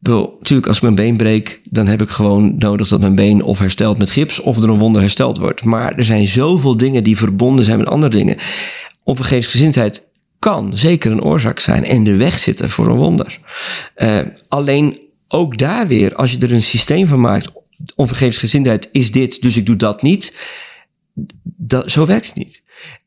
[0.00, 3.58] Natuurlijk, als ik mijn been breek, dan heb ik gewoon nodig dat mijn been of
[3.58, 5.64] herstelt met gips of door een wonder hersteld wordt.
[5.64, 8.36] Maar er zijn zoveel dingen die verbonden zijn met andere dingen.
[9.02, 10.06] Onvergeefsgezindheid
[10.38, 13.38] kan zeker een oorzaak zijn en de weg zitten voor een wonder.
[13.94, 15.01] Eh, alleen
[15.32, 17.52] ook daar weer, als je er een systeem van maakt,
[17.96, 20.34] onvergeefsgezindheid is dit, dus ik doe dat niet.
[21.42, 22.62] Dat, zo werkt het niet.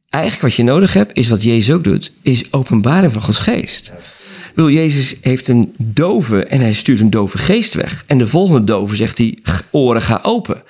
[0.10, 3.94] Eigenlijk wat je nodig hebt, is wat Jezus ook doet, is openbaring van Gods geest.
[4.56, 8.04] Bedoel, Jezus heeft een dove en hij stuurt een dove geest weg.
[8.08, 9.38] En de volgende dove zegt hij,
[9.72, 10.64] oren ga open.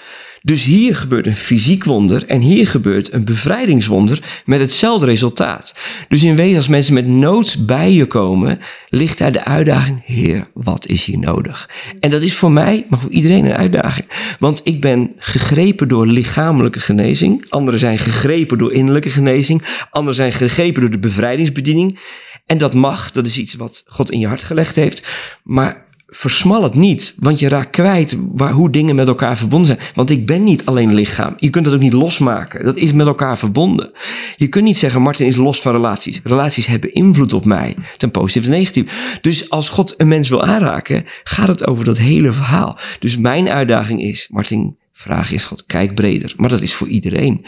[0.46, 5.76] Dus hier gebeurt een fysiek wonder en hier gebeurt een bevrijdingswonder met hetzelfde resultaat.
[6.08, 10.48] Dus in wezen als mensen met nood bij je komen, ligt daar de uitdaging, Heer,
[10.54, 11.70] wat is hier nodig?
[12.00, 14.08] En dat is voor mij, maar voor iedereen een uitdaging.
[14.40, 20.32] Want ik ben gegrepen door lichamelijke genezing, anderen zijn gegrepen door innerlijke genezing, anderen zijn
[20.32, 22.00] gegrepen door de bevrijdingsbediening.
[22.46, 25.08] En dat mag, dat is iets wat God in je hart gelegd heeft.
[25.44, 29.90] Maar versmal het niet, want je raakt kwijt waar, hoe dingen met elkaar verbonden zijn.
[29.96, 31.34] Want ik ben niet alleen lichaam.
[31.38, 32.66] Je kunt dat ook niet losmaken.
[32.66, 33.92] Dat is met elkaar verbonden.
[34.38, 36.22] Je kunt niet zeggen, Martin is los van relaties.
[36.24, 39.18] Relaties hebben invloed op mij, ten positieve en negatief.
[39.22, 42.78] Dus als God een mens wil aanraken, gaat het over dat hele verhaal.
[43.00, 46.34] Dus mijn uitdaging is, Martin, vraag is God, kijk breder.
[46.38, 47.46] Maar dat is voor iedereen.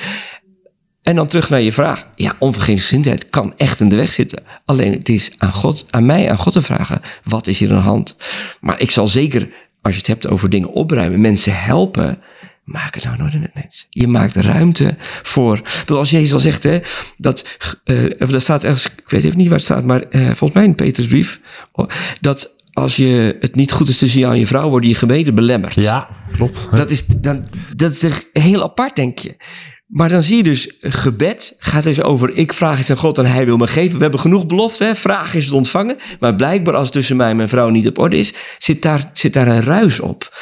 [1.07, 2.07] En dan terug naar je vraag.
[2.15, 4.43] Ja, onvergevingsgezindheid kan echt in de weg zitten.
[4.65, 7.01] Alleen het is aan God, aan mij, aan God te vragen.
[7.23, 8.17] Wat is hier aan de hand?
[8.61, 9.49] Maar ik zal zeker,
[9.81, 12.19] als je het hebt over dingen opruimen, mensen helpen.
[12.63, 13.87] Maak het nou nooit met mensen.
[13.89, 15.61] Je maakt ruimte voor.
[15.79, 16.79] Bedoel, Als Jezus al zegt, hè,
[17.17, 17.57] dat,
[18.19, 20.63] of dat staat ergens, ik weet even niet waar het staat, maar eh, volgens mij
[20.63, 21.41] in Petersbrief,
[22.21, 25.35] dat als je het niet goed is tussen jou en je vrouw, worden je gebeden
[25.35, 25.73] belemmerd.
[25.73, 26.67] Ja, klopt.
[26.71, 27.43] Dat is, dan,
[27.75, 29.35] dat is echt heel apart, denk je.
[29.87, 33.25] Maar dan zie je dus, gebed gaat dus over, ik vraag iets aan God en
[33.25, 33.95] hij wil me geven.
[33.95, 34.95] We hebben genoeg belofte, hè?
[34.95, 35.97] vraag is het ontvangen.
[36.19, 39.33] Maar blijkbaar als tussen mij en mijn vrouw niet op orde is, zit daar, zit
[39.33, 40.37] daar een ruis op.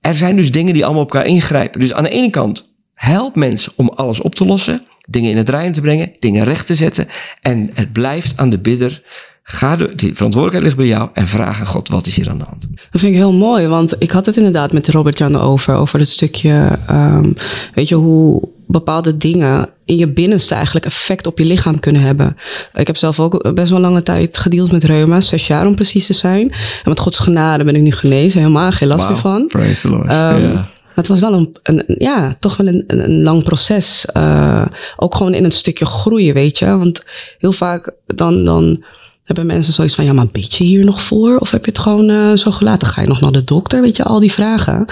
[0.00, 1.80] Er zijn dus dingen die allemaal op elkaar ingrijpen.
[1.80, 4.86] Dus aan de ene kant, help mensen om alles op te lossen.
[5.08, 7.08] Dingen in het rijden te brengen, dingen recht te zetten.
[7.40, 9.02] En het blijft aan de bidder.
[9.42, 12.44] Ga de, verantwoordelijkheid ligt bij jou en vraag aan God, wat is hier aan de
[12.44, 12.66] hand?
[12.90, 15.98] Dat vind ik heel mooi, want ik had het inderdaad met Robert Jan over, over
[15.98, 17.32] het stukje, ehm,
[17.74, 22.36] weet je, hoe, bepaalde dingen in je binnenste eigenlijk effect op je lichaam kunnen hebben.
[22.74, 26.06] Ik heb zelf ook best wel lange tijd gedeeld met reuma, zes jaar om precies
[26.06, 26.50] te zijn.
[26.50, 29.46] En met Gods genade ben ik nu genezen, helemaal geen last meer van.
[29.46, 30.10] Praise the Lord.
[30.10, 30.54] Ehm.
[30.54, 34.06] Maar het was wel een, ja, toch wel een, een, een lang proces.
[34.06, 36.78] Eh, ook gewoon in een stukje groeien, weet je.
[36.78, 37.04] Want
[37.38, 38.84] heel vaak dan, dan
[39.24, 40.04] hebben mensen zoiets van...
[40.04, 41.38] ja, maar bid je hier nog voor?
[41.38, 42.88] Of heb je het gewoon eh, zo gelaten?
[42.88, 43.80] Ga je nog naar de dokter?
[43.80, 44.84] Weet je, al die vragen.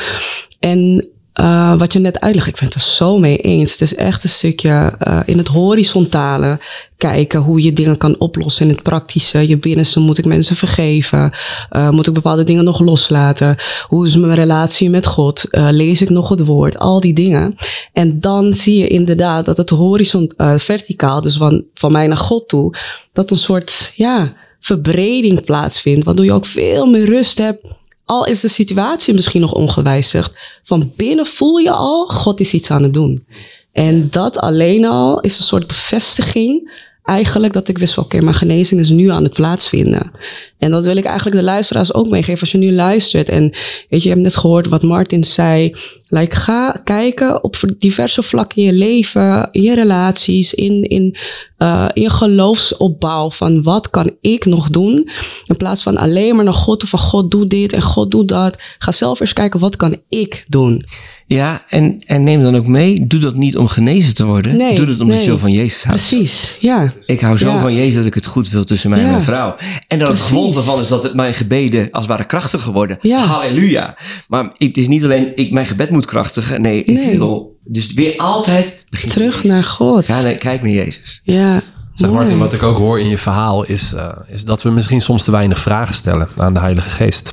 [0.58, 3.70] En eh, wat je net uitlegt, ik ben het er zo mee eens.
[3.70, 6.60] Het is echt een stukje eh, in het horizontale
[6.96, 8.68] kijken hoe je dingen kan oplossen.
[8.68, 11.32] In het praktische, je binnenste, moet ik mensen vergeven?
[11.70, 13.56] Eh, moet ik bepaalde dingen nog loslaten?
[13.86, 15.44] Hoe is mijn relatie met God?
[15.50, 16.78] Lees ik nog het woord?
[16.78, 17.54] Al die dingen.
[17.92, 22.48] En dan zie je inderdaad dat het horizont, verticaal, dus van, van mij naar God
[22.48, 22.74] toe,
[23.12, 26.04] dat een soort, ja, verbreding plaatsvindt.
[26.04, 27.77] Waardoor je ook veel meer rust hebt
[28.08, 32.70] al is de situatie misschien nog ongewijzigd, van binnen voel je al, God is iets
[32.70, 33.26] aan het doen.
[33.72, 36.70] En dat alleen al is een soort bevestiging
[37.04, 40.10] eigenlijk dat ik wist van oké, mijn genezing is nu aan het plaatsvinden.
[40.58, 42.40] En dat wil ik eigenlijk de luisteraars ook meegeven.
[42.40, 43.42] Als je nu luistert en
[43.88, 45.74] weet je, je hebt net gehoord wat Martin zei.
[46.08, 51.16] Like, ga kijken op diverse vlakken in je leven, in je relaties, in, in,
[51.58, 53.30] uh, in je geloofsopbouw.
[53.30, 55.08] Van wat kan ik nog doen?
[55.46, 58.28] In plaats van alleen maar naar God of van God doet dit en God doet
[58.28, 58.62] dat.
[58.78, 60.84] Ga zelf eens kijken wat kan ik doen.
[61.26, 63.06] Ja, en, en neem dan ook mee.
[63.06, 64.56] Doe dat niet om genezen te worden.
[64.56, 65.24] Nee, Doe dat omdat nee.
[65.24, 66.06] je zo van Jezus houdt.
[66.08, 66.92] Precies, ja.
[67.06, 67.60] Ik hou zo Ja.
[67.60, 69.56] van Jezus dat ik het goed wil tussen mij en mijn vrouw.
[69.88, 72.98] En dat het gevolg daarvan is dat het mijn gebeden als het ware krachtiger worden.
[73.00, 73.18] Ja.
[73.18, 73.96] Halleluja.
[74.28, 76.60] Maar het is niet alleen, ik, mijn gebed moet krachtigen.
[76.60, 77.18] Nee, ik Nee.
[77.18, 80.04] wil dus weer altijd begin Terug naar God.
[80.04, 81.20] Ga naar- kijk naar Jezus.
[81.24, 81.60] Ja.
[81.94, 82.20] Zeg mooi.
[82.20, 85.22] Martin, wat ik ook hoor in je verhaal is, eh, is dat we misschien soms
[85.22, 87.32] te weinig vragen stellen aan de Heilige Geest.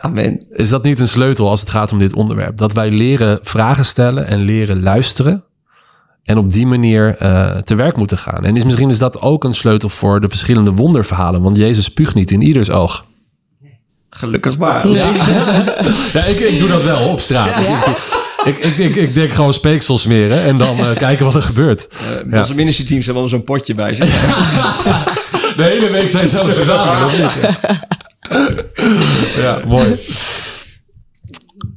[0.00, 0.44] Amen.
[0.50, 2.56] Is dat niet een sleutel als het gaat om dit onderwerp?
[2.56, 5.44] Dat wij leren vragen stellen en leren luisteren.
[6.24, 8.44] En op die manier eh, te werk moeten gaan.
[8.44, 11.42] En is, misschien is dat ook een sleutel voor de verschillende wonderverhalen.
[11.42, 13.04] Want Jezus spuugt niet in ieders oog.
[14.16, 14.88] Gelukkig maar.
[16.12, 17.56] Ja, ik, ik doe dat wel op straat.
[18.44, 21.88] Ik, ik, ik, ik denk gewoon speeksel smeren en dan eh, kijken wat er gebeurt.
[22.30, 22.38] Ja.
[22.40, 24.08] Onze ministerteams hebben wel zo'n potje bij zich.
[25.56, 27.32] De hele week zijn ze aan het verzamelen, of niet?
[29.36, 29.98] Ja, mooi.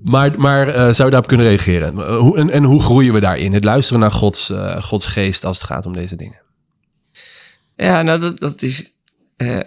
[0.02, 2.16] Maar, maar eh, zou je daarop kunnen reageren?
[2.18, 3.54] Hoe, en, en hoe groeien we daarin?
[3.54, 6.42] Het luisteren naar Gods, eh, Gods geest als het gaat om deze dingen.
[7.76, 8.92] Ja, nou, dat, dat is.
[9.38, 9.58] eh,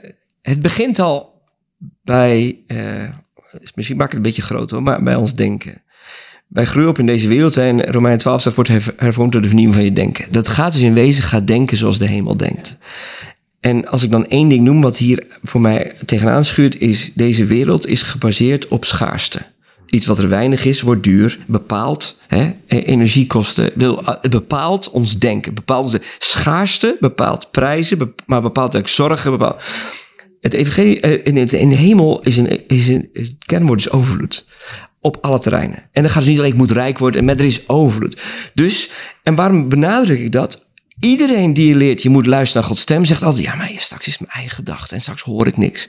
[0.43, 1.32] het begint al
[2.03, 2.59] bij.
[2.67, 2.79] eh,
[3.75, 5.83] misschien maak ik het een beetje groot hoor, maar bij ons denken.
[6.49, 9.47] Wij groeien op in deze wereld en Romein 12 staat wordt herv- hervormd door de
[9.49, 10.25] vernieuwing van je denken.
[10.31, 12.79] Dat gaat dus in wezen, gaat denken zoals de hemel denkt.
[13.61, 17.45] En als ik dan één ding noem wat hier voor mij tegenaan schuurt, is deze
[17.45, 19.43] wereld is gebaseerd op schaarste.
[19.87, 23.65] Iets wat er weinig is, wordt duur, bepaalt hè, eh, energiekosten,
[24.21, 29.57] het bepaalt ons denken, bepaalt onze schaarste, bepaalt prijzen, maar bepaalt ook zorgen.
[30.42, 34.46] Het evangelie eh, in, in de hemel is een, is een kernwoord is overvloed.
[35.00, 35.88] Op alle terreinen.
[35.92, 38.20] En dan gaat het niet alleen, ik moet rijk worden, maar er is overvloed.
[38.55, 38.90] Dus,
[39.22, 40.66] en waarom benadruk ik dat?
[41.00, 44.07] Iedereen die je leert, je moet luisteren naar Gods stem, zegt altijd, ja, maar straks
[44.07, 45.88] is mijn eigen gedachte en straks hoor ik niks.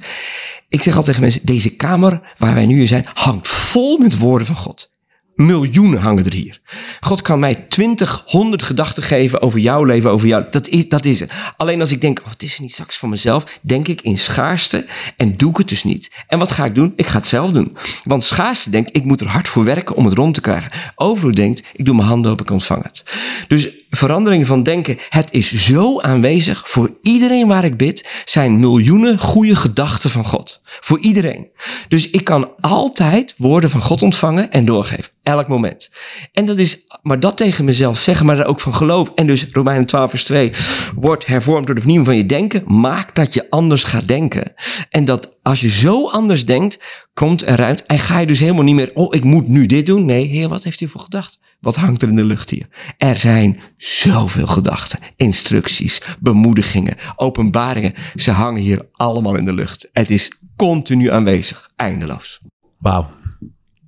[0.69, 4.17] Ik zeg altijd tegen mensen, deze kamer waar wij nu in zijn, hangt vol met
[4.17, 4.92] woorden van God.
[5.35, 6.61] Miljoenen hangen er hier.
[6.99, 10.45] God kan mij twintig, honderd gedachten geven over jouw leven, over jou.
[10.51, 11.31] Dat is, dat is het.
[11.57, 14.85] Alleen als ik denk, oh, het is niet straks van mezelf, denk ik in schaarste
[15.17, 16.11] en doe ik het dus niet.
[16.27, 16.93] En wat ga ik doen?
[16.95, 17.77] Ik ga het zelf doen.
[18.03, 20.71] Want schaarste denkt, ik moet er hard voor werken om het rond te krijgen.
[20.95, 23.03] Overvloed denkt, ik doe mijn handen op, ik ontvang het.
[23.47, 26.63] Dus verandering van denken, het is zo aanwezig.
[26.65, 30.61] Voor iedereen waar ik bid, zijn miljoenen goede gedachten van God.
[30.79, 31.47] Voor iedereen.
[31.87, 35.11] Dus ik kan altijd woorden van God ontvangen en doorgeven.
[35.23, 35.89] Elk moment.
[36.31, 39.11] En dat is, maar dat tegen mezelf zeggen, maar er ook van geloof.
[39.15, 40.51] En dus Romeinen 12 vers 2,
[40.95, 42.63] wordt hervormd door de vernieuwing van je denken.
[42.65, 44.53] Maak dat je anders gaat denken.
[44.89, 46.79] En dat als je zo anders denkt,
[47.13, 47.85] komt eruit.
[47.85, 50.05] En ga je dus helemaal niet meer, oh ik moet nu dit doen.
[50.05, 51.39] Nee, heer, wat heeft u voor gedacht?
[51.63, 52.67] Wat hangt er in de lucht hier?
[52.97, 57.93] Er zijn zoveel gedachten, instructies, bemoedigingen, openbaringen.
[58.15, 59.89] Ze hangen hier allemaal in de lucht.
[59.93, 62.41] Het is continu aanwezig, eindeloos.
[62.77, 63.22] Wauw.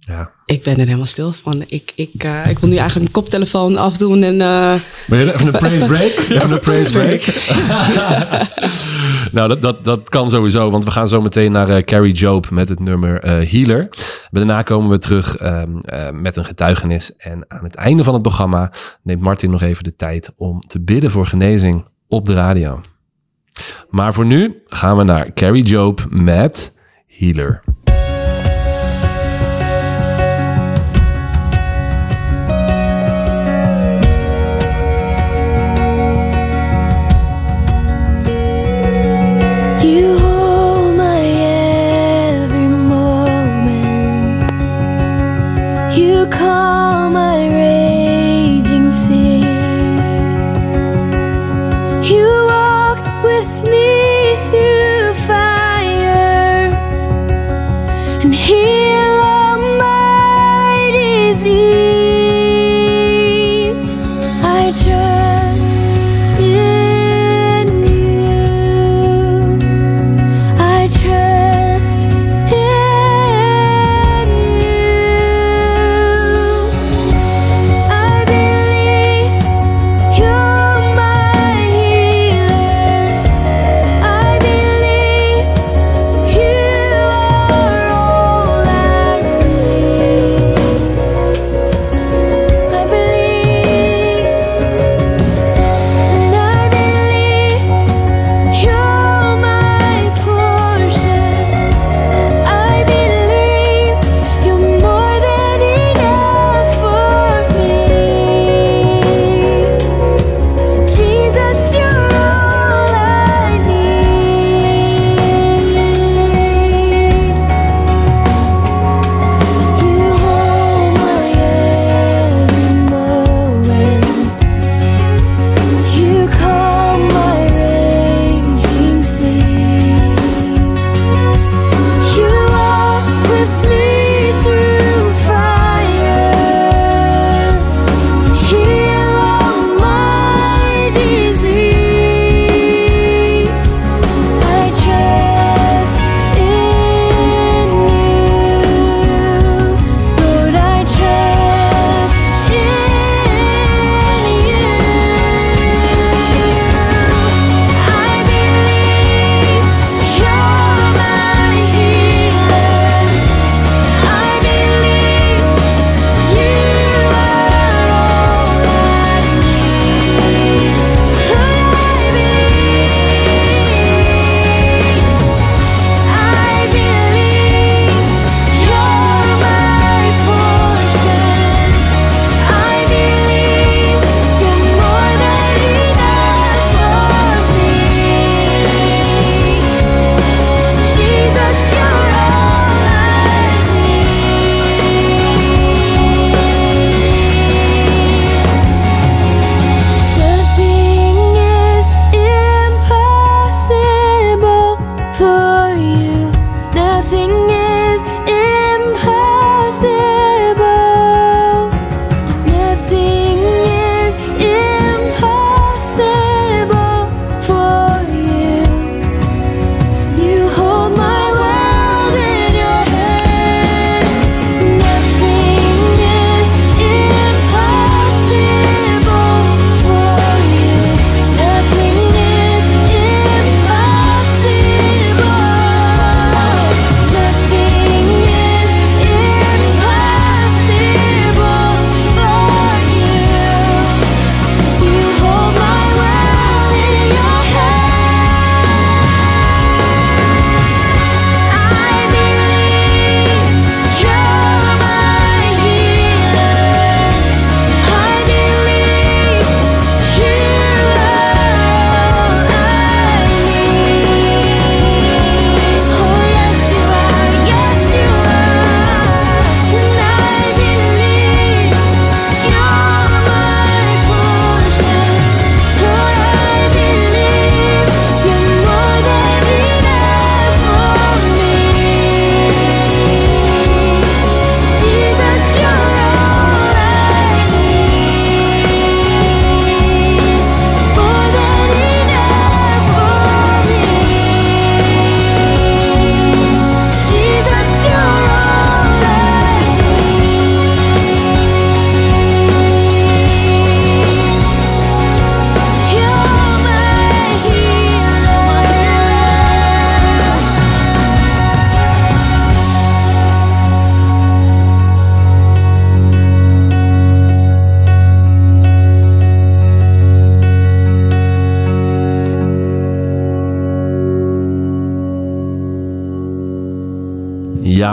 [0.08, 0.32] Ja.
[0.46, 1.64] Ik ben er helemaal stil van.
[1.68, 4.42] Ik, ik, eh, ik wil nu eigenlijk mijn koptelefoon afdoen en...
[4.42, 4.74] eh,
[5.08, 6.12] Wil je even een praise break?
[6.30, 7.22] Even een praise break.
[9.32, 12.50] nou, dat, dat, dat kan sowieso, want we gaan zo meteen naar eh, Carrie Job
[12.50, 13.90] met het nummer Healer.
[14.32, 17.16] Daarna komen we terug ehm, eh, met een getuigenis.
[17.16, 18.72] En aan het einde van het programma
[19.04, 22.82] neemt Martin nog even de tijd om te bidden voor genezing op de radio.
[23.90, 26.74] Maar voor nu gaan we naar Carrie Job met
[27.08, 27.64] Healer.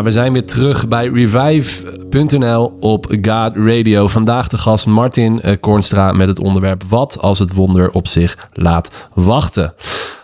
[0.03, 4.09] We zijn weer terug bij revive.nl op God Radio.
[4.09, 8.49] Vandaag de gast Martin eh, Kornstra met het onderwerp Wat als het wonder op zich
[8.53, 9.75] laat wachten.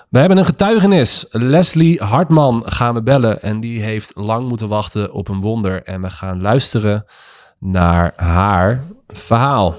[0.09, 1.26] We hebben een getuigenis.
[1.31, 5.83] Leslie Hartman gaan we bellen en die heeft lang moeten wachten op een wonder.
[5.83, 7.05] En we gaan luisteren
[7.59, 9.76] naar haar verhaal.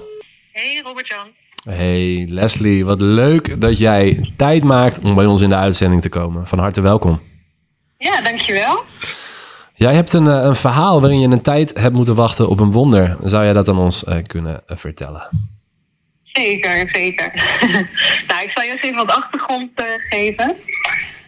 [0.52, 1.28] Hey Robert-Jan.
[1.74, 6.08] Hey Leslie, wat leuk dat jij tijd maakt om bij ons in de uitzending te
[6.08, 6.46] komen.
[6.46, 7.20] Van harte welkom.
[7.98, 8.84] Ja, dankjewel.
[9.80, 12.72] Jij hebt een, eh, een verhaal waarin je een tijd hebt moeten wachten op een
[12.72, 13.16] wonder.
[13.24, 15.22] Zou jij dat aan ons eh, kunnen eh, vertellen?
[16.22, 17.32] Zeker, zeker.
[18.28, 19.70] nou, ik zal je eens even wat achtergrond
[20.08, 20.56] geven.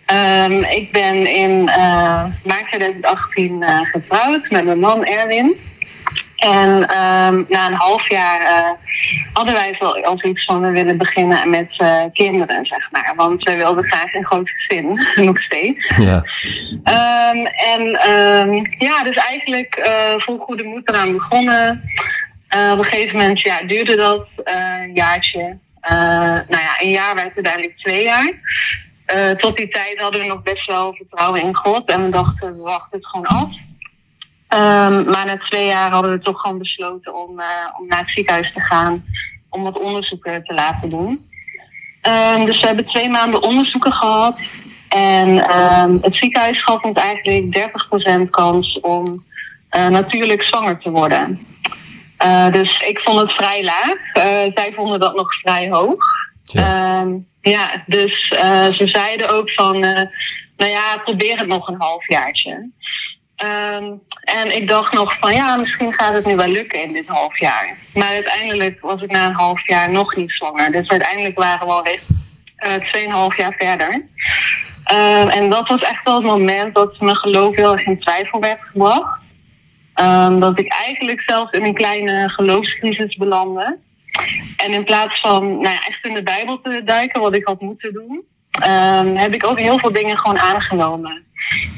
[0.04, 1.64] Ehm, ik ben in
[2.44, 5.56] maart 2018 eh, getrouwd met mijn man Erwin.
[6.42, 8.70] En ehm, na een half jaar eh,
[9.32, 13.12] hadden wij als iets van we willen beginnen met eh, kinderen, zeg maar.
[13.16, 15.96] Want we wilden graag een groot gezin, nog steeds.
[15.96, 16.24] Ja,
[16.82, 21.82] Ehm, en ehm, ja, dus eigenlijk eh vol goede moed eraan begonnen.
[22.72, 25.58] Op een gegeven moment ja, duurde dat een jaartje.
[26.48, 28.32] Nou ja, een jaar werd uiteindelijk twee jaar.
[29.36, 31.90] Tot die tijd hadden we nog best wel vertrouwen in God.
[31.90, 33.50] En we dachten, we wachten het gewoon af.
[34.52, 37.46] Ehm, maar na twee jaar hadden we toch gewoon besloten om, eh,
[37.78, 39.04] om naar het ziekenhuis te gaan.
[39.48, 41.28] Om wat onderzoeken te laten doen.
[42.00, 44.38] Ehm, dus we hebben twee maanden onderzoeken gehad.
[44.88, 49.14] En ehm, het ziekenhuis gaf ons eigenlijk 30% kans om
[49.68, 51.46] eh, natuurlijk zwanger te worden.
[52.16, 53.96] Eh, dus ik vond het vrij laag.
[54.54, 56.04] Zij vonden dat nog vrij hoog.
[56.42, 57.06] Ja.
[57.40, 58.28] Ja, dus
[58.76, 59.80] ze zeiden ook van,
[60.56, 62.70] nou ja, probeer het nog een halfjaartje.
[63.42, 63.84] Ehm,
[64.24, 67.38] en ik dacht nog van, ja, misschien gaat het nu wel lukken in dit half
[67.38, 67.76] jaar.
[67.94, 70.72] Maar uiteindelijk was ik na een half jaar nog niet zwanger.
[70.72, 72.00] Dus uiteindelijk waren we alweer
[72.56, 74.06] eh, tweeënhalf jaar verder.
[74.84, 78.40] Ehm, en dat was echt wel het moment dat mijn geloof heel erg in twijfel
[78.40, 79.20] werd gebracht.
[79.94, 83.78] Ehm, dat ik eigenlijk zelfs in een kleine geloofscrisis belandde.
[84.56, 87.60] En in plaats van nou ja, echt in de Bijbel te duiken, wat ik had
[87.60, 88.24] moeten doen,
[89.16, 91.24] heb ik ook heel veel dingen gewoon aangenomen.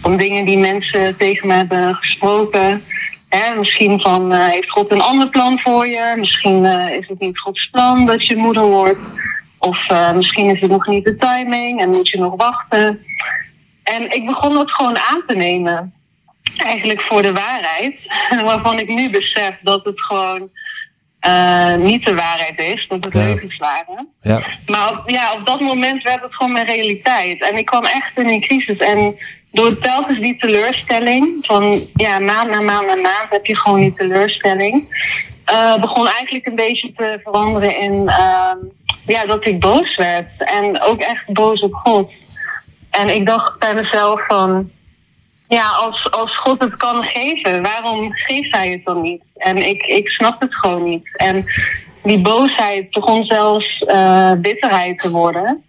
[0.02, 2.84] Om dingen die mensen tegen me hebben gesproken.
[3.28, 6.14] Hè, misschien van, eh, heeft God een ander plan voor je?
[6.16, 8.98] Misschien eh, is het niet Gods plan dat je moeder wordt.
[9.58, 13.04] Of eh, misschien is het nog niet de timing en moet je nog wachten.
[13.82, 15.92] En ik begon dat gewoon aan te nemen.
[16.56, 17.98] Eigenlijk voor de waarheid.
[18.50, 20.50] Waarvan ik nu besef dat het gewoon
[21.78, 22.86] niet de waarheid is.
[22.88, 23.24] Dat het Ja.
[23.24, 24.08] leugens waren.
[24.20, 27.50] ja, Maar op, ja, op dat moment werd het gewoon mijn realiteit.
[27.50, 28.76] En ik kwam echt in een crisis.
[28.76, 29.16] En
[29.54, 33.94] door telkens die teleurstelling, van ja, maand na maand na maand heb je gewoon die
[33.94, 35.02] teleurstelling.
[35.44, 38.58] eh, begon eigenlijk een beetje te veranderen in ehm,
[39.06, 40.28] ja, dat ik boos werd.
[40.38, 42.10] En ook echt boos op God.
[42.90, 44.70] En ik dacht bij mezelf van,
[45.48, 49.22] ja, als, als God het kan geven, waarom geeft hij het dan niet?
[49.34, 51.16] En ik, ik snap het gewoon niet.
[51.16, 51.44] En
[52.02, 55.64] die boosheid begon zelfs eh, bitterheid te worden.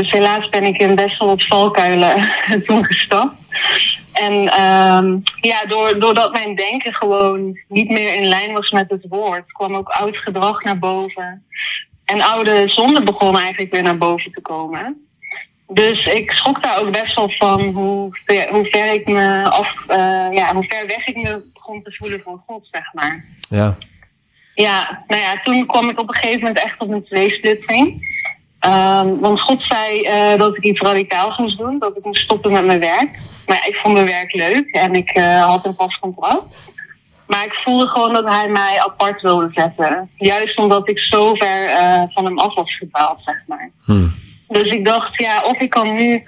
[0.00, 2.24] Dus helaas ben ik in best wel wat valkuilen
[2.66, 3.34] toen gestapt.
[4.12, 9.06] En ehm, ja, door, doordat mijn denken gewoon niet meer in lijn was met het
[9.08, 11.44] woord, kwam ook oud gedrag naar boven.
[12.04, 15.06] En oude zonde begon eigenlijk weer naar boven te komen.
[15.66, 19.74] Dus ik schrok daar ook best wel van hoe ver, hoe ver ik me af,
[19.86, 23.24] eh, ja, hoe ver weg ik me begon te voelen van God, zeg maar.
[23.48, 23.76] ja,
[24.54, 28.08] Ja, nou ja, toen kwam ik op een gegeven moment echt op een tweesplitsing.
[28.60, 32.52] Ehm, want God zei eh, dat ik iets radicaals moest doen, dat ik moest stoppen
[32.52, 33.18] met mijn werk.
[33.46, 36.72] Maar ja, ik vond mijn werk leuk en ik eh, had een vast contract.
[37.26, 40.10] Maar ik voelde gewoon dat hij mij apart wilde zetten.
[40.16, 43.70] Juist omdat ik zo ver eh, van hem af was gedwaald, zeg maar.
[43.84, 44.08] Hm.
[44.48, 46.22] Dus ik dacht, ja, of ik kan nu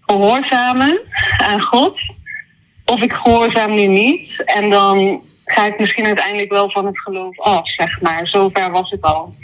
[0.00, 1.00] gehoorzamen
[1.38, 1.98] aan God,
[2.84, 4.44] of ik gehoorzaam nu niet.
[4.44, 8.26] En dan ga ik misschien uiteindelijk wel van het geloof af, zeg maar.
[8.26, 9.34] Zover was het al.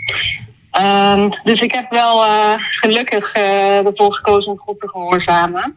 [0.73, 5.77] Ehm, dus ik heb wel eh, gelukkig eh, ervoor gekozen om God te gehoorzamen.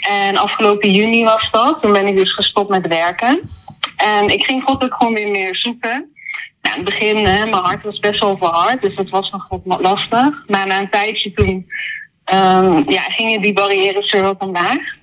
[0.00, 1.78] En afgelopen juni was dat.
[1.82, 3.50] Toen ben ik dus gestopt met werken.
[3.96, 6.12] En ik ging God ook gewoon weer meer zoeken.
[6.62, 9.48] Nou, in het begin, hè, mijn hart was best wel verhard, dus dat was nog
[9.64, 10.42] wat lastig.
[10.46, 11.66] Maar na een tijdje toen
[12.24, 14.96] ehm, ja, gingen die barrières er wel vandaag.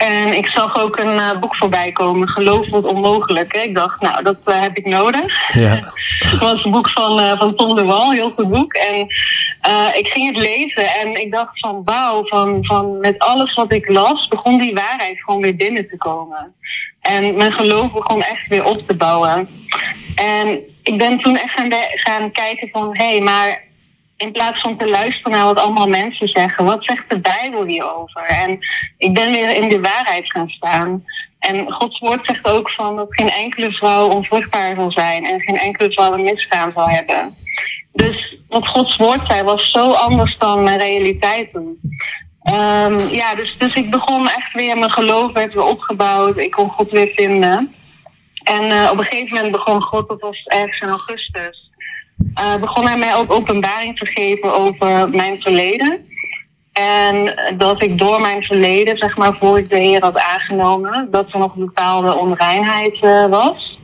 [0.00, 3.54] En ik zag ook een eh, boek voorbij komen, Geloof wordt onmogelijk.
[3.56, 3.60] Hè.
[3.60, 5.54] Ik dacht, nou, dat eh, heb ik nodig.
[5.54, 5.78] ja,
[6.30, 8.72] Het was een boek van, eh, van Tom de Wal, heel goed boek.
[8.72, 9.00] En
[9.94, 13.88] ik ging het lezen en ik dacht van wauw, van, van met alles wat ik
[13.88, 16.54] las, begon die waarheid gewoon weer binnen te komen.
[17.00, 19.48] En mijn geloof begon echt weer op te bouwen.
[20.14, 23.68] En ik ben toen echt gaan, gaan kijken van hé, hey, maar
[24.20, 28.22] in plaats van te luisteren naar wat allemaal mensen zeggen, wat zegt de Bijbel hierover?
[28.22, 28.58] En
[28.96, 31.04] ik ben weer in de waarheid gaan staan.
[31.38, 35.56] En Gods woord zegt ook van dat geen enkele vrouw onvruchtbaar zal zijn en geen
[35.56, 37.34] enkele vrouw een misgaan zal hebben.
[37.92, 41.80] Dus wat Gods woord zei was zo anders dan mijn realiteit toen.
[42.42, 46.36] Ehm, ja, dus, dus ik begon echt weer, mijn geloof werd weer opgebouwd.
[46.36, 47.74] Ik kon God weer vinden.
[48.42, 51.69] En eh, op een gegeven moment begon God, dat was ergens in augustus,
[52.34, 56.08] eh, begon hij mij ook openbaring te geven over mijn verleden.
[56.72, 61.32] En dat ik door mijn verleden, zeg maar, voor ik de Heer had aangenomen, dat
[61.32, 63.78] er nog een bepaalde onreinheid eh, was.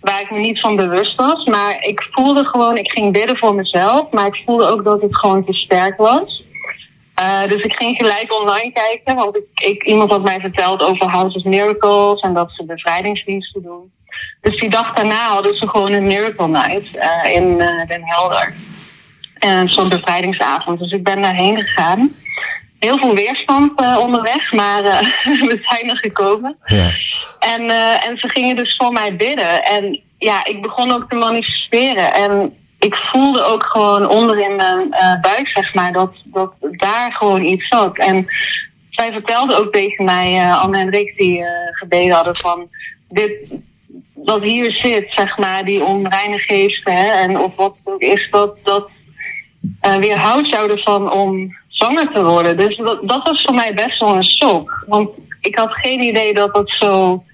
[0.00, 1.44] Waar ik me niet van bewust was.
[1.44, 4.10] Maar ik voelde gewoon, ik ging bidden voor mezelf.
[4.10, 6.44] Maar ik voelde ook dat het gewoon te sterk was.
[7.14, 9.14] Eh, dus ik ging gelijk online kijken.
[9.14, 12.20] Want ik, ik, iemand had mij verteld over House of Miracles.
[12.20, 13.92] En dat ze bevrijdingsdiensten doen.
[14.40, 18.54] Dus die dag daarna hadden ze gewoon een Miracle Night eh, in eh, Den Helder.
[19.38, 20.78] En zo'n bevrijdingsavond.
[20.78, 22.14] Dus ik ben daarheen gegaan.
[22.78, 24.82] Heel veel weerstand eh, onderweg, maar
[25.48, 26.56] we zijn er gekomen.
[26.64, 26.90] Ja.
[27.38, 27.70] En,
[28.00, 29.64] en ze gingen dus voor mij bidden.
[29.64, 32.14] En ja, ik begon ook te manifesteren.
[32.14, 34.88] En ik voelde ook gewoon onder in mijn
[35.20, 37.98] buik, zeg maar, dat, dat daar gewoon iets zat.
[37.98, 38.26] En
[38.90, 42.68] zij vertelde ook tegen mij, eh, Anne en Rick, die gebeden hadden van...
[43.08, 43.32] Dit,
[44.24, 48.28] wat hier zit, zeg maar, die onreine geesten, hè, en of wat het ook is,
[48.30, 48.88] dat, dat
[49.80, 52.56] eh weerhoudt jou ervan om zwanger te worden.
[52.56, 54.84] Dus dat, dat was voor mij best wel een shock.
[54.86, 55.10] Want
[55.40, 57.24] ik had geen idee dat dat zo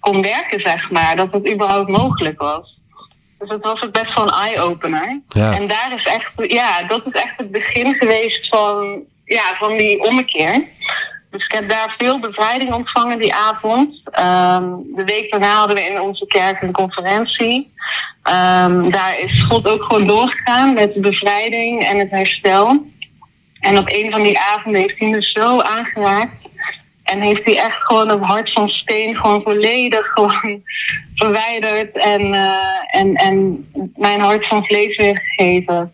[0.00, 1.16] kon werken, zeg maar.
[1.16, 2.78] Dat het überhaupt mogelijk was.
[3.38, 5.20] Dus het was ook best wel een eye-opener.
[5.28, 5.52] Ja.
[5.52, 10.02] En daar is echt, ja, dat is echt het begin geweest van, ja, van die
[10.02, 10.64] ommekeer.
[11.30, 14.00] Dus ik heb daar veel bevrijding ontvangen die avond.
[14.04, 14.64] Ehm,
[14.94, 17.72] de week daarna hadden we in onze kerk een conferentie.
[18.22, 22.86] Ehm, daar is God ook gewoon doorgegaan met de bevrijding en het herstel.
[23.60, 26.36] En op een van die avonden heeft hij me zo aangeraakt.
[27.02, 30.62] En heeft hij echt gewoon het hart van steen gewoon volledig gewoon
[31.14, 31.96] verwijderd.
[31.96, 33.66] En, eh, en, en
[33.96, 35.92] mijn hart van vlees weergegeven.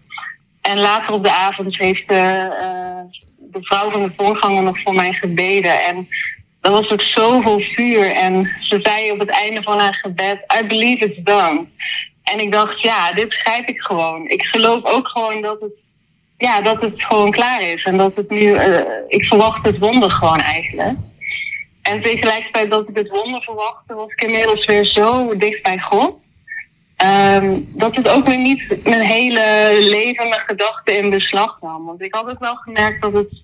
[0.61, 3.21] En later op de avond heeft de, eh,
[3.55, 5.85] de vrouw van de voorganger nog voor mij gebeden.
[5.85, 6.09] En
[6.61, 8.11] dat was ook zoveel vuur.
[8.11, 11.67] En ze zei op het einde van haar gebed, I believe it's done.
[12.23, 14.29] En ik dacht, ja, dit begrijp ik gewoon.
[14.29, 15.73] Ik geloof ook gewoon dat het,
[16.39, 17.83] ja, dat het gewoon klaar is.
[17.83, 20.97] En dat het nu, eh, ik verwacht het wonder gewoon eigenlijk.
[21.83, 26.17] En tegelijkertijd dat ik het wonder verwachtte, was ik inmiddels weer zo dicht bij God.
[26.97, 31.85] Ehm, dat het ook weer niet mijn hele leven, mijn gedachten in beslag nam.
[31.85, 33.44] Want ik had ook wel gemerkt dat het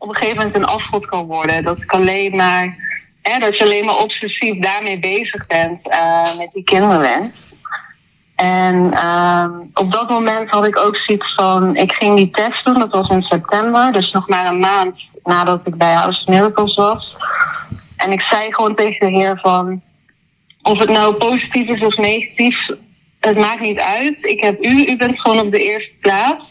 [0.00, 1.64] op een gegeven moment een afgod kan worden.
[1.64, 2.76] Dat ik alleen maar,
[3.22, 7.32] hè, dat je alleen maar obsessief daarmee bezig bent eh, met die kinderwens.
[8.36, 12.80] En ehm, op dat moment had ik ook zoiets van, ik ging die test doen,
[12.80, 14.94] dat was in september, dus nog maar een maand
[15.24, 17.16] nadat ik bij House Miracles was.
[17.96, 19.82] En ik zei gewoon tegen de heer van,
[20.62, 22.68] of het nou positief is of negatief,
[23.20, 24.18] het maakt niet uit.
[24.20, 26.49] Ik heb u, u bent gewoon op de eerste plaats.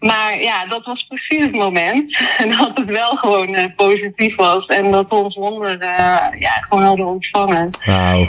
[0.00, 2.18] Maar ja, dat was precies het moment.
[2.42, 4.66] En dat het wel gewoon eh, positief was.
[4.66, 7.70] En dat we ons wonder eh, ja, gewoon hadden ontvangen.
[7.84, 8.26] Wauw.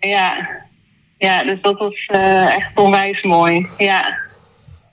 [0.00, 0.48] Ja,
[1.18, 3.68] ja dus dat was eh, echt onwijs mooi.
[3.78, 4.26] Ja.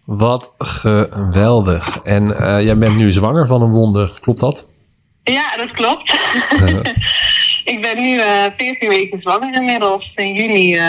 [0.05, 1.99] Wat geweldig.
[2.03, 2.27] En
[2.63, 4.67] jij bent nu zwanger van een wonder, klopt dat?
[5.23, 6.13] ja, dat klopt.
[7.73, 10.11] ik ben nu eh 14 weken zwanger inmiddels.
[10.15, 10.79] In juni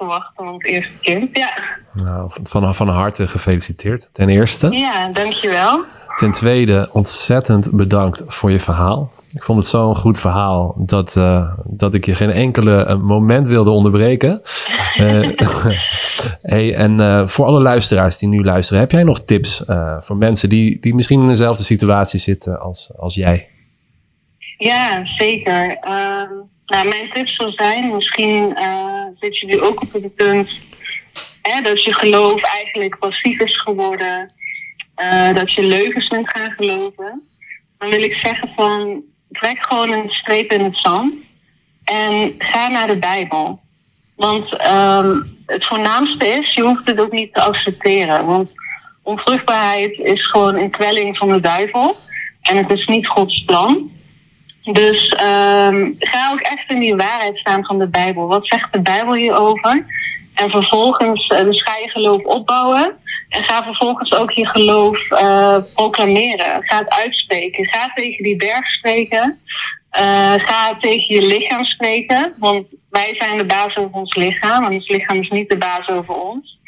[0.00, 1.28] verwachten ons eerste kind.
[1.32, 1.50] Ja,
[1.92, 4.08] Nou, van, van harte gefeliciteerd.
[4.12, 4.70] Ten eerste.
[4.70, 5.84] ja dankjewel.
[6.16, 9.12] Ten tweede, ontzettend bedankt voor je verhaal.
[9.34, 13.48] Ik vond het zo'n goed verhaal dat, eh, dat ik je geen enkele eh, moment
[13.48, 14.40] wilde onderbreken.
[14.96, 15.28] Eh,
[16.52, 19.62] hey, en voor alle luisteraars die nu luisteren, heb jij nog tips
[20.00, 23.48] voor mensen die, die misschien in dezelfde situatie zitten als, als jij?
[24.58, 25.76] Ja, zeker.
[25.80, 26.28] Ehm,
[26.66, 28.56] nou, mijn tips zou zijn, misschien
[29.20, 30.50] zit je nu ook op het punt
[31.42, 34.32] hè, dat je geloof eigenlijk passief is geworden,
[34.94, 37.22] eh, dat je leugens bent gaan geloven.
[37.78, 41.14] Dan wil ik zeggen van, trek gewoon een streep in het zand
[41.84, 43.60] en ga naar de Bijbel.
[44.16, 48.26] Want ehm, het voornaamste is, je hoeft het ook niet te accepteren.
[48.26, 48.50] Want
[49.02, 51.96] onvruchtbaarheid is gewoon een kwelling van de duivel.
[52.40, 53.90] En het is niet Gods plan.
[54.72, 58.28] Dus ehm, ga ook echt in die waarheid staan van de Bijbel.
[58.28, 59.84] Wat zegt de Bijbel hierover?
[60.34, 62.98] En vervolgens, eh, dus ga je geloof opbouwen.
[63.28, 66.64] En ga vervolgens ook je geloof eh, proclameren.
[66.64, 67.66] Ga het uitspreken.
[67.66, 69.40] Ga tegen die berg spreken.
[69.90, 72.34] Eh, ga tegen je lichaam spreken.
[72.38, 74.64] Want wij zijn de baas over ons lichaam.
[74.64, 76.58] En ons lichaam is niet de baas over ons.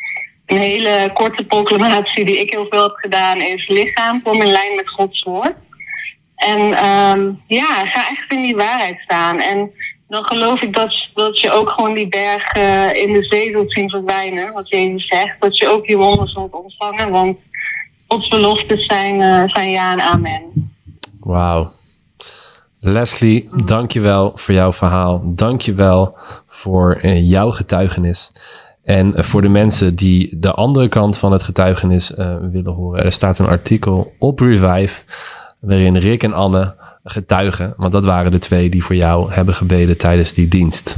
[0.46, 3.68] Een hele korte proclamatie die ik heel veel heb gedaan is...
[3.68, 5.54] lichaam, kom in lijn met Gods woord.
[6.46, 9.38] En ehm, ja, ga echt in die waarheid staan.
[9.38, 9.70] En
[10.08, 13.72] dan geloof ik dat, dat je ook gewoon die berg eh, in de zee zult
[13.72, 14.52] zien verdwijnen.
[14.52, 15.36] Wat Jezus zegt.
[15.40, 17.10] Dat je ook die wonders zult ontvangen.
[17.10, 17.36] Want
[18.12, 20.42] Gods beloftes zijn, eh, zijn ja en amen.
[21.20, 21.70] Wauw.
[22.80, 25.22] Leslie, dankjewel voor jouw verhaal.
[25.24, 26.16] Dankjewel
[26.46, 28.32] voor eh, jouw getuigenis.
[28.84, 32.10] En eh, voor de mensen die de andere kant van het getuigenis
[32.50, 33.04] willen horen.
[33.04, 35.02] Er staat een artikel op Revive
[35.62, 37.74] waarin Rick en Anne getuigen.
[37.76, 40.96] Want dat waren de twee die voor jou hebben gebeden tijdens die dienst.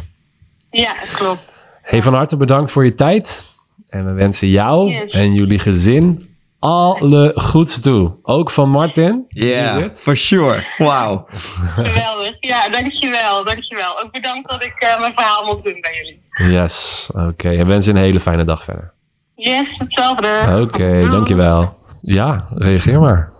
[0.70, 1.40] Ja, klopt.
[1.82, 3.44] Hey, van harte bedankt voor je tijd.
[3.88, 5.10] En we wensen jou Yes.
[5.10, 8.14] en jullie gezin alle goeds toe.
[8.22, 9.24] Ook van Martin.
[9.28, 10.64] Ja, for sure.
[10.78, 11.26] Wauw.
[11.74, 12.36] Geweldig.
[12.40, 13.44] Ja, dankjewel.
[13.44, 14.02] Dankjewel.
[14.04, 16.52] Ook bedankt dat ik eh, mijn verhaal mocht doen bij jullie.
[16.54, 17.50] Yes, oké.
[17.50, 18.92] En wens je een hele fijne dag verder.
[19.34, 20.28] Yes, hetzelfde.
[20.60, 21.10] Oké, Doei.
[21.10, 21.78] dankjewel.
[22.00, 23.30] Ja, reageer maar.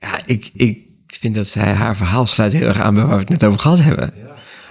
[0.00, 3.20] Ja, ik, ik vind dat zij, haar verhaal sluit heel erg aan bij waar we
[3.20, 4.12] het net over gehad hebben.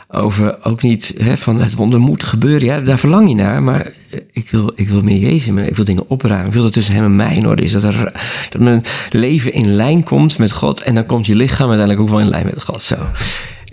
[0.09, 2.67] Over ook niet hè, van het wonder moet gebeuren.
[2.67, 3.63] Ja, daar verlang je naar.
[3.63, 5.47] Maar eh, ik wil, ik wil meer Jezus.
[5.47, 6.47] Ik wil dingen opruimen.
[6.47, 7.71] Ik wil dat tussen hem en mij in orde is.
[7.71, 8.11] Dat, er,
[8.49, 10.81] dat mijn leven in lijn komt met God.
[10.81, 12.81] En dan komt je lichaam uiteindelijk ook wel in lijn met God.
[12.81, 12.95] Zo.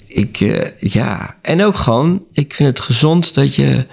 [0.06, 1.36] Ik, eh, ja.
[1.42, 3.86] En ook gewoon, ik vind het gezond dat je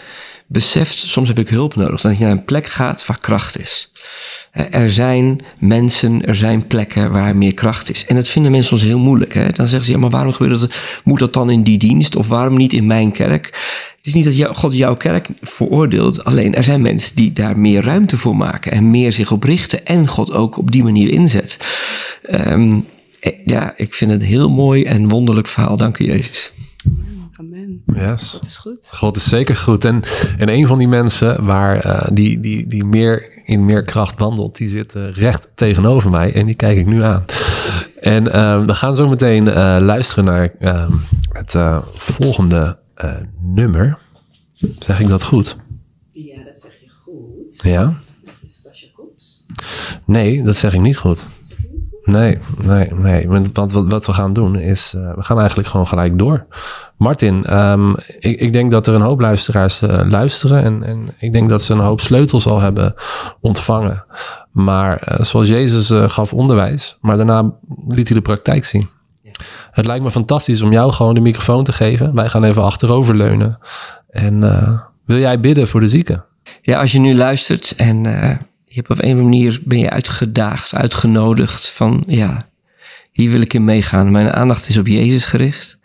[0.51, 2.01] beseft, soms heb ik hulp nodig.
[2.01, 3.91] Dat je naar een plek gaat waar kracht is.
[4.51, 8.05] Eh, Er zijn mensen, er zijn plekken waar meer kracht is.
[8.05, 9.33] En dat vinden mensen soms heel moeilijk.
[9.33, 9.49] Hè?
[9.49, 10.73] Dan zeggen ze, ja, maar waarom gebeurt dat?
[11.03, 12.15] Moet dat dan in die dienst?
[12.15, 13.45] Of waarom niet in mijn kerk?
[13.97, 16.23] Het is niet dat God jouw kerk veroordeelt.
[16.23, 18.71] Alleen er zijn mensen die daar meer ruimte voor maken.
[18.71, 19.85] En meer zich op richten.
[19.85, 21.57] En God ook op die manier inzet.
[22.23, 22.79] Ehm,
[23.19, 25.77] eh, ja, ik vind het een heel mooi en wonderlijk verhaal.
[25.77, 26.53] Dank u, Jezus.
[27.85, 28.11] Amen.
[28.11, 28.31] Yes.
[28.31, 28.87] Dat is goed.
[28.91, 29.85] God is zeker goed.
[29.85, 30.01] En,
[30.37, 34.57] en een van die mensen waar, eh, die, die, die meer in meer kracht wandelt,
[34.57, 36.33] die zit eh, recht tegenover mij.
[36.33, 37.25] En die kijk ik nu aan.
[38.01, 40.91] En ehm, we gaan zo meteen eh, luisteren naar ehm,
[41.31, 43.97] het eh, volgende eh, nummer.
[44.79, 45.55] Zeg ik dat goed?
[46.11, 47.61] Ja, dat zeg je goed.
[47.63, 47.99] Ja?
[48.45, 49.45] Is Tasha Koeps?
[50.05, 51.25] Nee, dat zeg ik niet goed.
[52.11, 53.27] Nee, nee, nee.
[53.27, 56.45] Want wat, wat, we gaan doen is, eh, we gaan eigenlijk gewoon gelijk door.
[56.97, 60.63] Martin, ehm, ik, ik denk dat er een hoop luisteraars eh, luisteren.
[60.63, 62.93] En, en ik denk dat ze een hoop sleutels al hebben
[63.41, 64.05] ontvangen.
[64.51, 67.53] Maar eh, zoals Jezus gaf onderwijs, maar daarna
[67.87, 68.87] liet hij de praktijk zien.
[69.71, 72.15] Het lijkt me fantastisch om jou gewoon de microfoon te geven.
[72.15, 73.59] Wij gaan even achteroverleunen.
[74.09, 74.39] En
[75.05, 76.25] wil jij bidden voor de zieken?
[76.61, 78.05] Ja, als je nu luistert en
[78.71, 82.47] je hebt op een of andere manier ben je uitgedaagd, uitgenodigd van ja,
[83.11, 84.11] hier wil ik in meegaan.
[84.11, 85.79] Mijn aandacht is op Jezus gericht.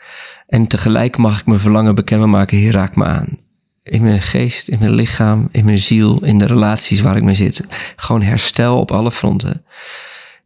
[0.46, 3.38] En tegelijk mag ik mijn verlangen bekend maken, Heer, raak me aan.
[3.82, 7.34] In mijn geest, in mijn lichaam, in mijn ziel, in de relaties waar ik mee
[7.34, 7.64] zit.
[7.96, 9.64] Gewoon herstel op alle fronten.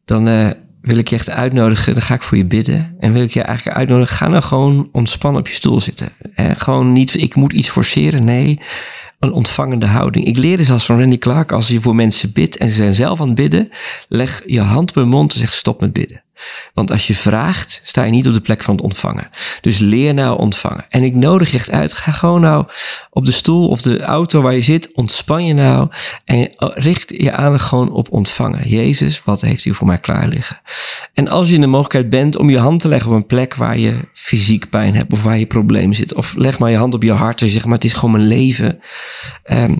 [0.04, 2.96] Dan eh, wil ik je echt uitnodigen, dan ga ik voor je bidden.
[3.00, 6.08] En wil ik je eigenlijk uitnodigen, ga nou gewoon ontspannen op je stoel zitten.
[6.34, 8.60] Eh, gewoon niet, ik moet iets forceren, nee
[9.20, 10.24] een ontvangende houding.
[10.24, 13.20] Ik leerde zelfs van Randy Clark, als je voor mensen bidt en ze zijn zelf
[13.20, 13.68] aan het bidden,
[14.08, 16.22] leg je hand hun mond en zeg stop met bidden.
[16.74, 19.30] Want als je vraagt, sta je niet op de plek van het ontvangen.
[19.60, 20.86] Dus leer nou ontvangen.
[20.88, 22.66] En ik nodig je echt uit, ga gewoon nou
[23.10, 25.88] op de stoel of de auto waar je zit, ontspan je nou
[26.24, 28.68] en richt je aandacht gewoon op ontvangen.
[28.68, 30.60] Jezus, wat heeft u voor mij klaar liggen?
[31.14, 33.54] En als je in de mogelijkheid bent om je hand te leggen op een plek
[33.54, 36.94] waar je fysiek pijn hebt of waar je problemen zit, of leg maar je hand
[36.94, 38.80] op je hart en zeg maar het is gewoon mijn leven.
[39.42, 39.74] Ehm,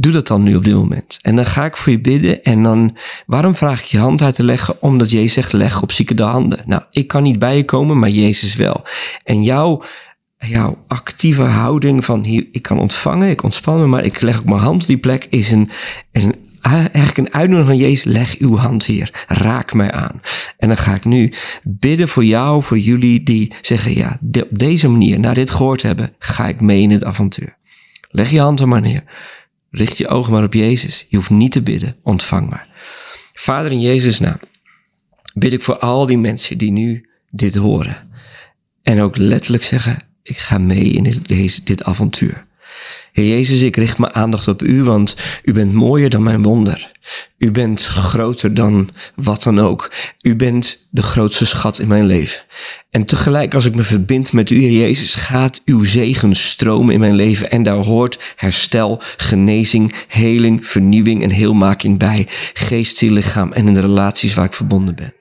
[0.00, 1.18] doe dat dan nu op dit moment.
[1.22, 2.42] En dan ga ik voor je bidden.
[2.42, 2.96] En dan,
[3.26, 4.82] waarom vraag ik je hand uit te leggen?
[4.82, 6.62] Omdat Jezus zegt, leg op zieke de handen.
[6.66, 8.84] Nou, ik kan niet bij je komen, maar Jezus wel.
[9.24, 9.82] En jouw,
[10.38, 14.44] jouw actieve houding van, hier, ik kan ontvangen, ik ontspan me, maar ik leg ook
[14.44, 15.70] mijn hand op die plek, is een,
[16.12, 20.20] een, eigenlijk een uitnodiging van Jezus, leg uw hand hier, raak mij aan.
[20.58, 21.32] En dan ga ik nu
[21.62, 24.18] bidden voor jou, voor jullie die zeggen, ja,
[24.50, 27.58] op deze manier, na dit gehoord hebben, ga ik mee in het avontuur.
[28.08, 29.02] Leg je hand er maar neer.
[29.70, 31.06] Richt je ogen maar op Jezus.
[31.08, 31.96] Je hoeft niet te bidden.
[32.02, 32.68] Ontvang maar.
[33.34, 34.38] Vader in Jezus' naam
[35.34, 38.10] bid ik voor al die mensen die nu dit horen.
[38.82, 42.46] En ook letterlijk zeggen, ik ga mee in dit, dit avontuur.
[43.12, 46.92] Heer Jezus, ik richt mijn aandacht op u, want u bent mooier dan mijn wonder.
[47.38, 49.92] U bent groter dan wat dan ook.
[50.22, 52.42] U bent de grootste schat in mijn leven.
[52.90, 57.00] En tegelijk als ik me verbind met u, Heer Jezus, gaat uw zegen stromen in
[57.00, 57.50] mijn leven.
[57.50, 62.26] En daar hoort herstel, genezing, heling, vernieuwing en heelmaking bij.
[62.54, 65.14] Geest, ziel, lichaam en in de relaties waar ik verbonden ben.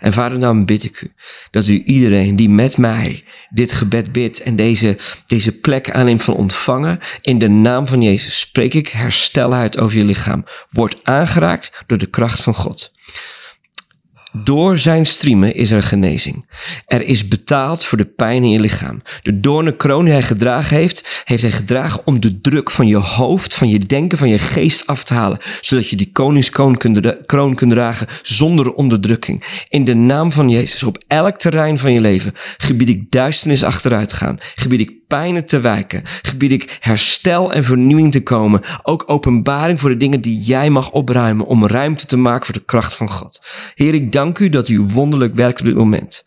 [0.00, 1.12] En vader, daarom bid ik u
[1.50, 6.34] dat u iedereen die met mij dit gebed bidt en deze, deze plek aanneemt van
[6.34, 10.44] ontvangen, in de naam van Jezus spreek ik herstel uit over je lichaam.
[10.70, 12.94] Word aangeraakt door de kracht van God.
[14.44, 16.46] Door zijn striemen is er genezing.
[16.86, 19.02] Er is betaald voor de pijn in je lichaam.
[19.22, 23.54] De doornenkroon die hij gedragen heeft, heeft hij gedragen om de druk van je hoofd,
[23.54, 25.38] van je denken, van je geest af te halen.
[25.60, 26.76] Zodat je die koningskroon
[27.26, 29.64] kroon kunt dragen zonder onderdrukking.
[29.68, 34.12] In de naam van Jezus, op elk terrein van je leven, gebied ik duisternis achteruit
[34.12, 34.38] gaan.
[34.54, 36.02] Gebied ik pijnen te wijken.
[36.22, 38.62] Gebied ik herstel en vernieuwing te komen.
[38.82, 41.46] Ook openbaring voor de dingen die jij mag opruimen.
[41.46, 43.40] Om ruimte te maken voor de kracht van God.
[43.74, 46.24] Heer, ik dank u dat u wonderlijk werkt op dit moment.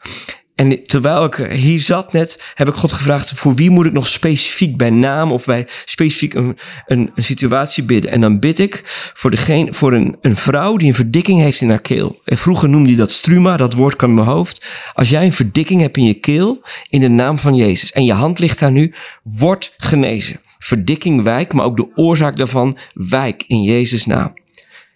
[0.60, 3.30] En terwijl ik hier zat net, heb ik God gevraagd...
[3.30, 8.12] voor wie moet ik nog specifiek bij naam of bij specifiek een, een, situatie bidden?
[8.12, 8.82] En dan bid ik
[9.14, 12.22] voor, degene, voor een, een vrouw die een verdikking heeft in haar keel.
[12.26, 14.66] En vroeger noemde hij dat struma, dat woord kwam in mijn hoofd.
[14.94, 17.92] Als jij een verdikking hebt in je keel, in de naam van Jezus...
[17.92, 18.94] en je hand ligt daar nu,
[19.24, 20.42] word genezen.
[20.60, 24.34] Verdikking wijk, maar ook de oorzaak daarvan wijk in Jezus' naam.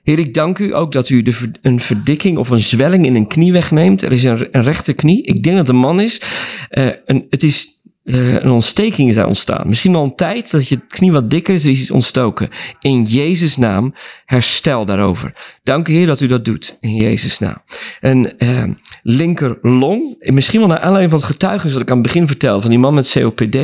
[0.04, 3.28] Heer, ik dank u ook dat u de, een verdikking of een zwelling in een
[3.28, 4.02] knie wegneemt.
[4.02, 5.24] Er is een, een rechte knie.
[5.24, 6.22] Ik denk dat het een man is.
[6.70, 7.74] Eh, een, het is
[8.04, 9.68] eh, een ontsteking is daar ontstaan.
[9.68, 12.50] Misschien al een tijd dat je knie wat dikker is, er is iets ontstoken.
[12.80, 13.94] In Jezus' naam,
[14.26, 15.34] herstel daarover.
[15.64, 16.78] Dank u Heer dat u dat doet.
[16.82, 17.58] In Jezus' naam.
[18.02, 18.64] Een eh,
[19.02, 20.16] linkerlong.
[20.20, 22.62] Misschien wel naar aanleiding van het getuigenis dat ik aan het begin vertelde.
[22.62, 23.56] Van die man met COPD.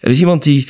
[0.00, 0.68] Er is iemand die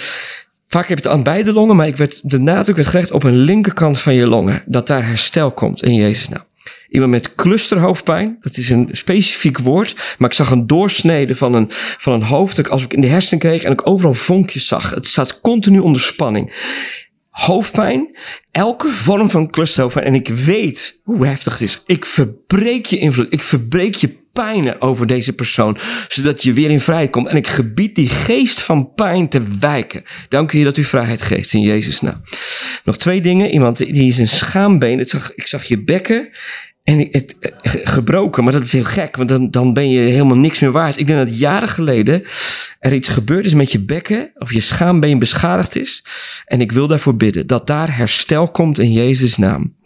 [0.68, 3.22] Vaak heb je het aan beide longen, maar ik werd, de nadruk werd gelegd op
[3.22, 4.62] een linkerkant van je longen.
[4.66, 6.46] Dat daar herstel komt in Jezus' naam.
[6.88, 11.66] Iemand met clusterhoofdpijn, dat is een specifiek woord, maar ik zag een doorsnede van een,
[11.98, 14.90] van een hoofd, als ik in de hersenen kreeg en ik overal vonkjes zag.
[14.90, 16.52] Het staat continu onder spanning.
[17.30, 18.16] Hoofdpijn,
[18.50, 21.82] elke vorm van clusterhoofdpijn, en ik weet hoe heftig het is.
[21.86, 25.78] Ik verbreek je invloed, ik verbreek je pijnen over deze persoon,
[26.08, 27.28] zodat je weer in vrijheid komt.
[27.28, 30.02] En ik gebied die geest van pijn te wijken.
[30.28, 32.22] Dank u dat u vrijheid geeft in Jezus' naam.
[32.84, 33.50] Nog twee dingen.
[33.50, 34.98] Iemand die is een schaambeen.
[34.98, 36.28] Het zag, ik zag je bekken.
[36.84, 39.90] En ik- het, eh, ge- gebroken, maar dat is heel gek, want dan, dan ben
[39.90, 40.98] je helemaal niks meer waard.
[40.98, 42.22] Ik denk dat jaren geleden
[42.80, 46.04] er iets gebeurd is met je bekken, of je schaambeen beschadigd is.
[46.44, 49.76] En ik wil daarvoor bidden dat daar herstel komt in Jezus' naam.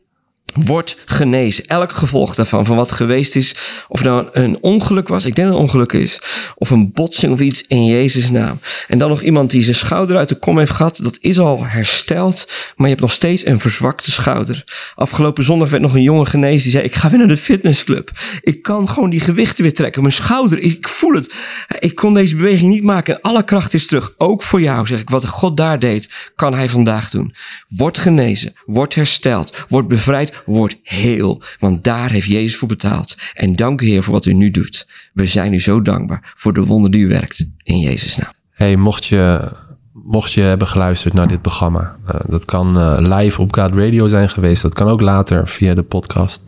[0.54, 1.66] Wordt genezen.
[1.66, 3.54] Elk gevolg daarvan, van wat geweest is.
[3.88, 6.20] Of nou een ongeluk was, ik denk dat het een ongeluk is.
[6.54, 8.58] Of een botsing of iets in Jezus' naam.
[8.88, 10.98] En dan nog iemand die zijn schouder uit de kom heeft gehad.
[11.02, 14.64] Dat is al hersteld, maar je hebt nog steeds een verzwakte schouder.
[14.94, 18.10] Afgelopen zondag werd nog een jongen genezen die zei: Ik ga weer naar de fitnessclub.
[18.40, 20.02] Ik kan gewoon die gewichten weer trekken.
[20.02, 21.34] Mijn schouder, ik voel het.
[21.78, 23.14] Ik kon deze beweging niet maken.
[23.14, 24.14] En alle kracht is terug.
[24.18, 25.10] Ook voor jou, zeg ik.
[25.10, 27.34] Wat God daar deed, kan hij vandaag doen.
[27.68, 31.42] Word genezen, word hersteld, word bevrijd, word heel.
[31.58, 33.16] Want daar heeft Jezus voor betaald.
[33.34, 34.86] En dank u Heer voor wat u nu doet.
[35.12, 37.50] We zijn u zo dankbaar voor de wonder die u werkt.
[37.62, 38.32] In Jezus' naam.
[38.50, 39.50] Hey, mocht je,
[39.92, 44.06] mocht je hebben geluisterd naar dit programma, eh, dat kan eh, live op God Radio
[44.06, 44.62] zijn geweest.
[44.62, 46.42] Dat kan ook later via de podcast.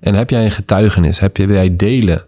[0.00, 1.18] En heb jij een getuigenis?
[1.18, 2.24] Heb jij delen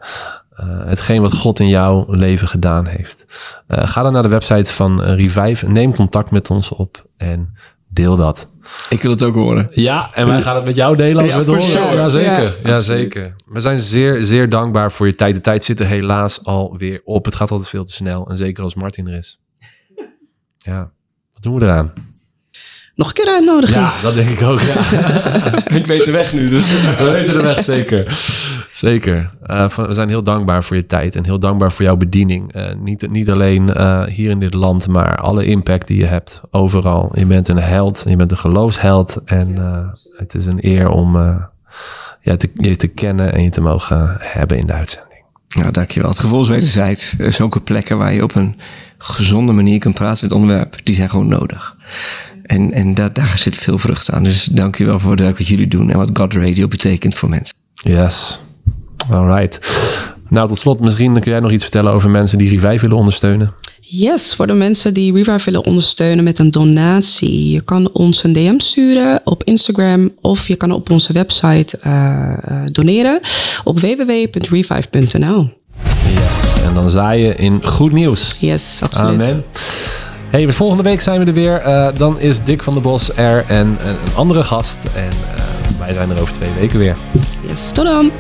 [0.51, 3.25] eh, hetgeen wat God in jouw leven gedaan heeft?
[3.69, 5.69] Ga dan naar de website van Revive.
[5.69, 7.55] Neem contact met ons op en
[7.97, 8.49] deel dat.
[8.89, 9.69] Ik wil het ook horen.
[9.71, 11.65] Ja, en wij gaan het met jou delen als Ja, we het horen.
[11.65, 11.95] sure.
[11.97, 12.43] Ja, zeker.
[12.63, 13.35] Ja, Ja, zeker.
[13.47, 15.35] We zijn zeer, zeer dankbaar voor je tijd.
[15.35, 17.25] De tijd zit er helaas alweer op.
[17.25, 18.29] Het gaat altijd veel te snel.
[18.31, 19.41] En zeker als Martin er is.
[20.57, 20.91] Ja,
[21.33, 21.93] wat doen we eraan?
[22.95, 23.81] Nog een keer uitnodigen.
[23.81, 24.61] Ja, dat denk ik ook.
[24.61, 24.75] Ja.
[25.81, 26.65] Ik weet de weg nu, dus.
[26.99, 28.19] We weten de weg zeker.
[28.77, 29.31] Zeker.
[29.43, 32.53] Eh, we zijn heel dankbaar voor je tijd en heel dankbaar voor jouw bediening.
[32.53, 36.41] Eh, niet, niet alleen eh, hier in dit land, maar alle impact die je hebt
[36.51, 37.11] overal.
[37.15, 39.23] Je bent een held, je bent een geloofsheld.
[39.25, 39.57] En
[40.17, 41.17] het is een eer om
[42.21, 45.21] ja, te, je te kennen en je te mogen hebben in de uitzending.
[45.49, 46.11] Nou, dankjewel.
[46.11, 47.19] Het gevoel is wederzijds.
[47.19, 48.61] Er ook plekken waar je op een
[48.99, 50.81] gezonde manier kan praten met onderwerp.
[50.85, 51.77] Die zijn gewoon nodig.
[52.43, 54.23] En, en daar, daar zit veel vrucht aan.
[54.23, 57.57] Dus dankjewel voor het werk wat jullie doen en wat God Radio betekent voor mensen.
[57.73, 58.41] Yes.
[59.11, 59.59] All right.
[60.29, 63.55] Nou, tot slot, misschien kun jij nog iets vertellen over mensen die Revive willen ondersteunen.
[63.81, 67.51] Yes, voor de mensen die Revive willen ondersteunen met een donatie.
[67.51, 72.33] Je kan ons een DM sturen op Instagram of je kan op onze website eh,
[72.33, 73.21] eh, doneren
[73.65, 75.51] op www.revive.nl.
[76.05, 76.63] Yes.
[76.65, 78.35] En dan zaai je in goed nieuws.
[78.39, 79.23] Yes, absoluut.
[79.23, 79.45] Amen.
[80.31, 81.61] Hey, volgende week zijn we er weer.
[81.61, 84.79] Eh, dan is Dick van der Bos er en een, een andere gast.
[84.95, 85.11] En
[85.79, 86.97] wij zijn er over twee weken weer.
[87.49, 88.11] Yes, tot dan.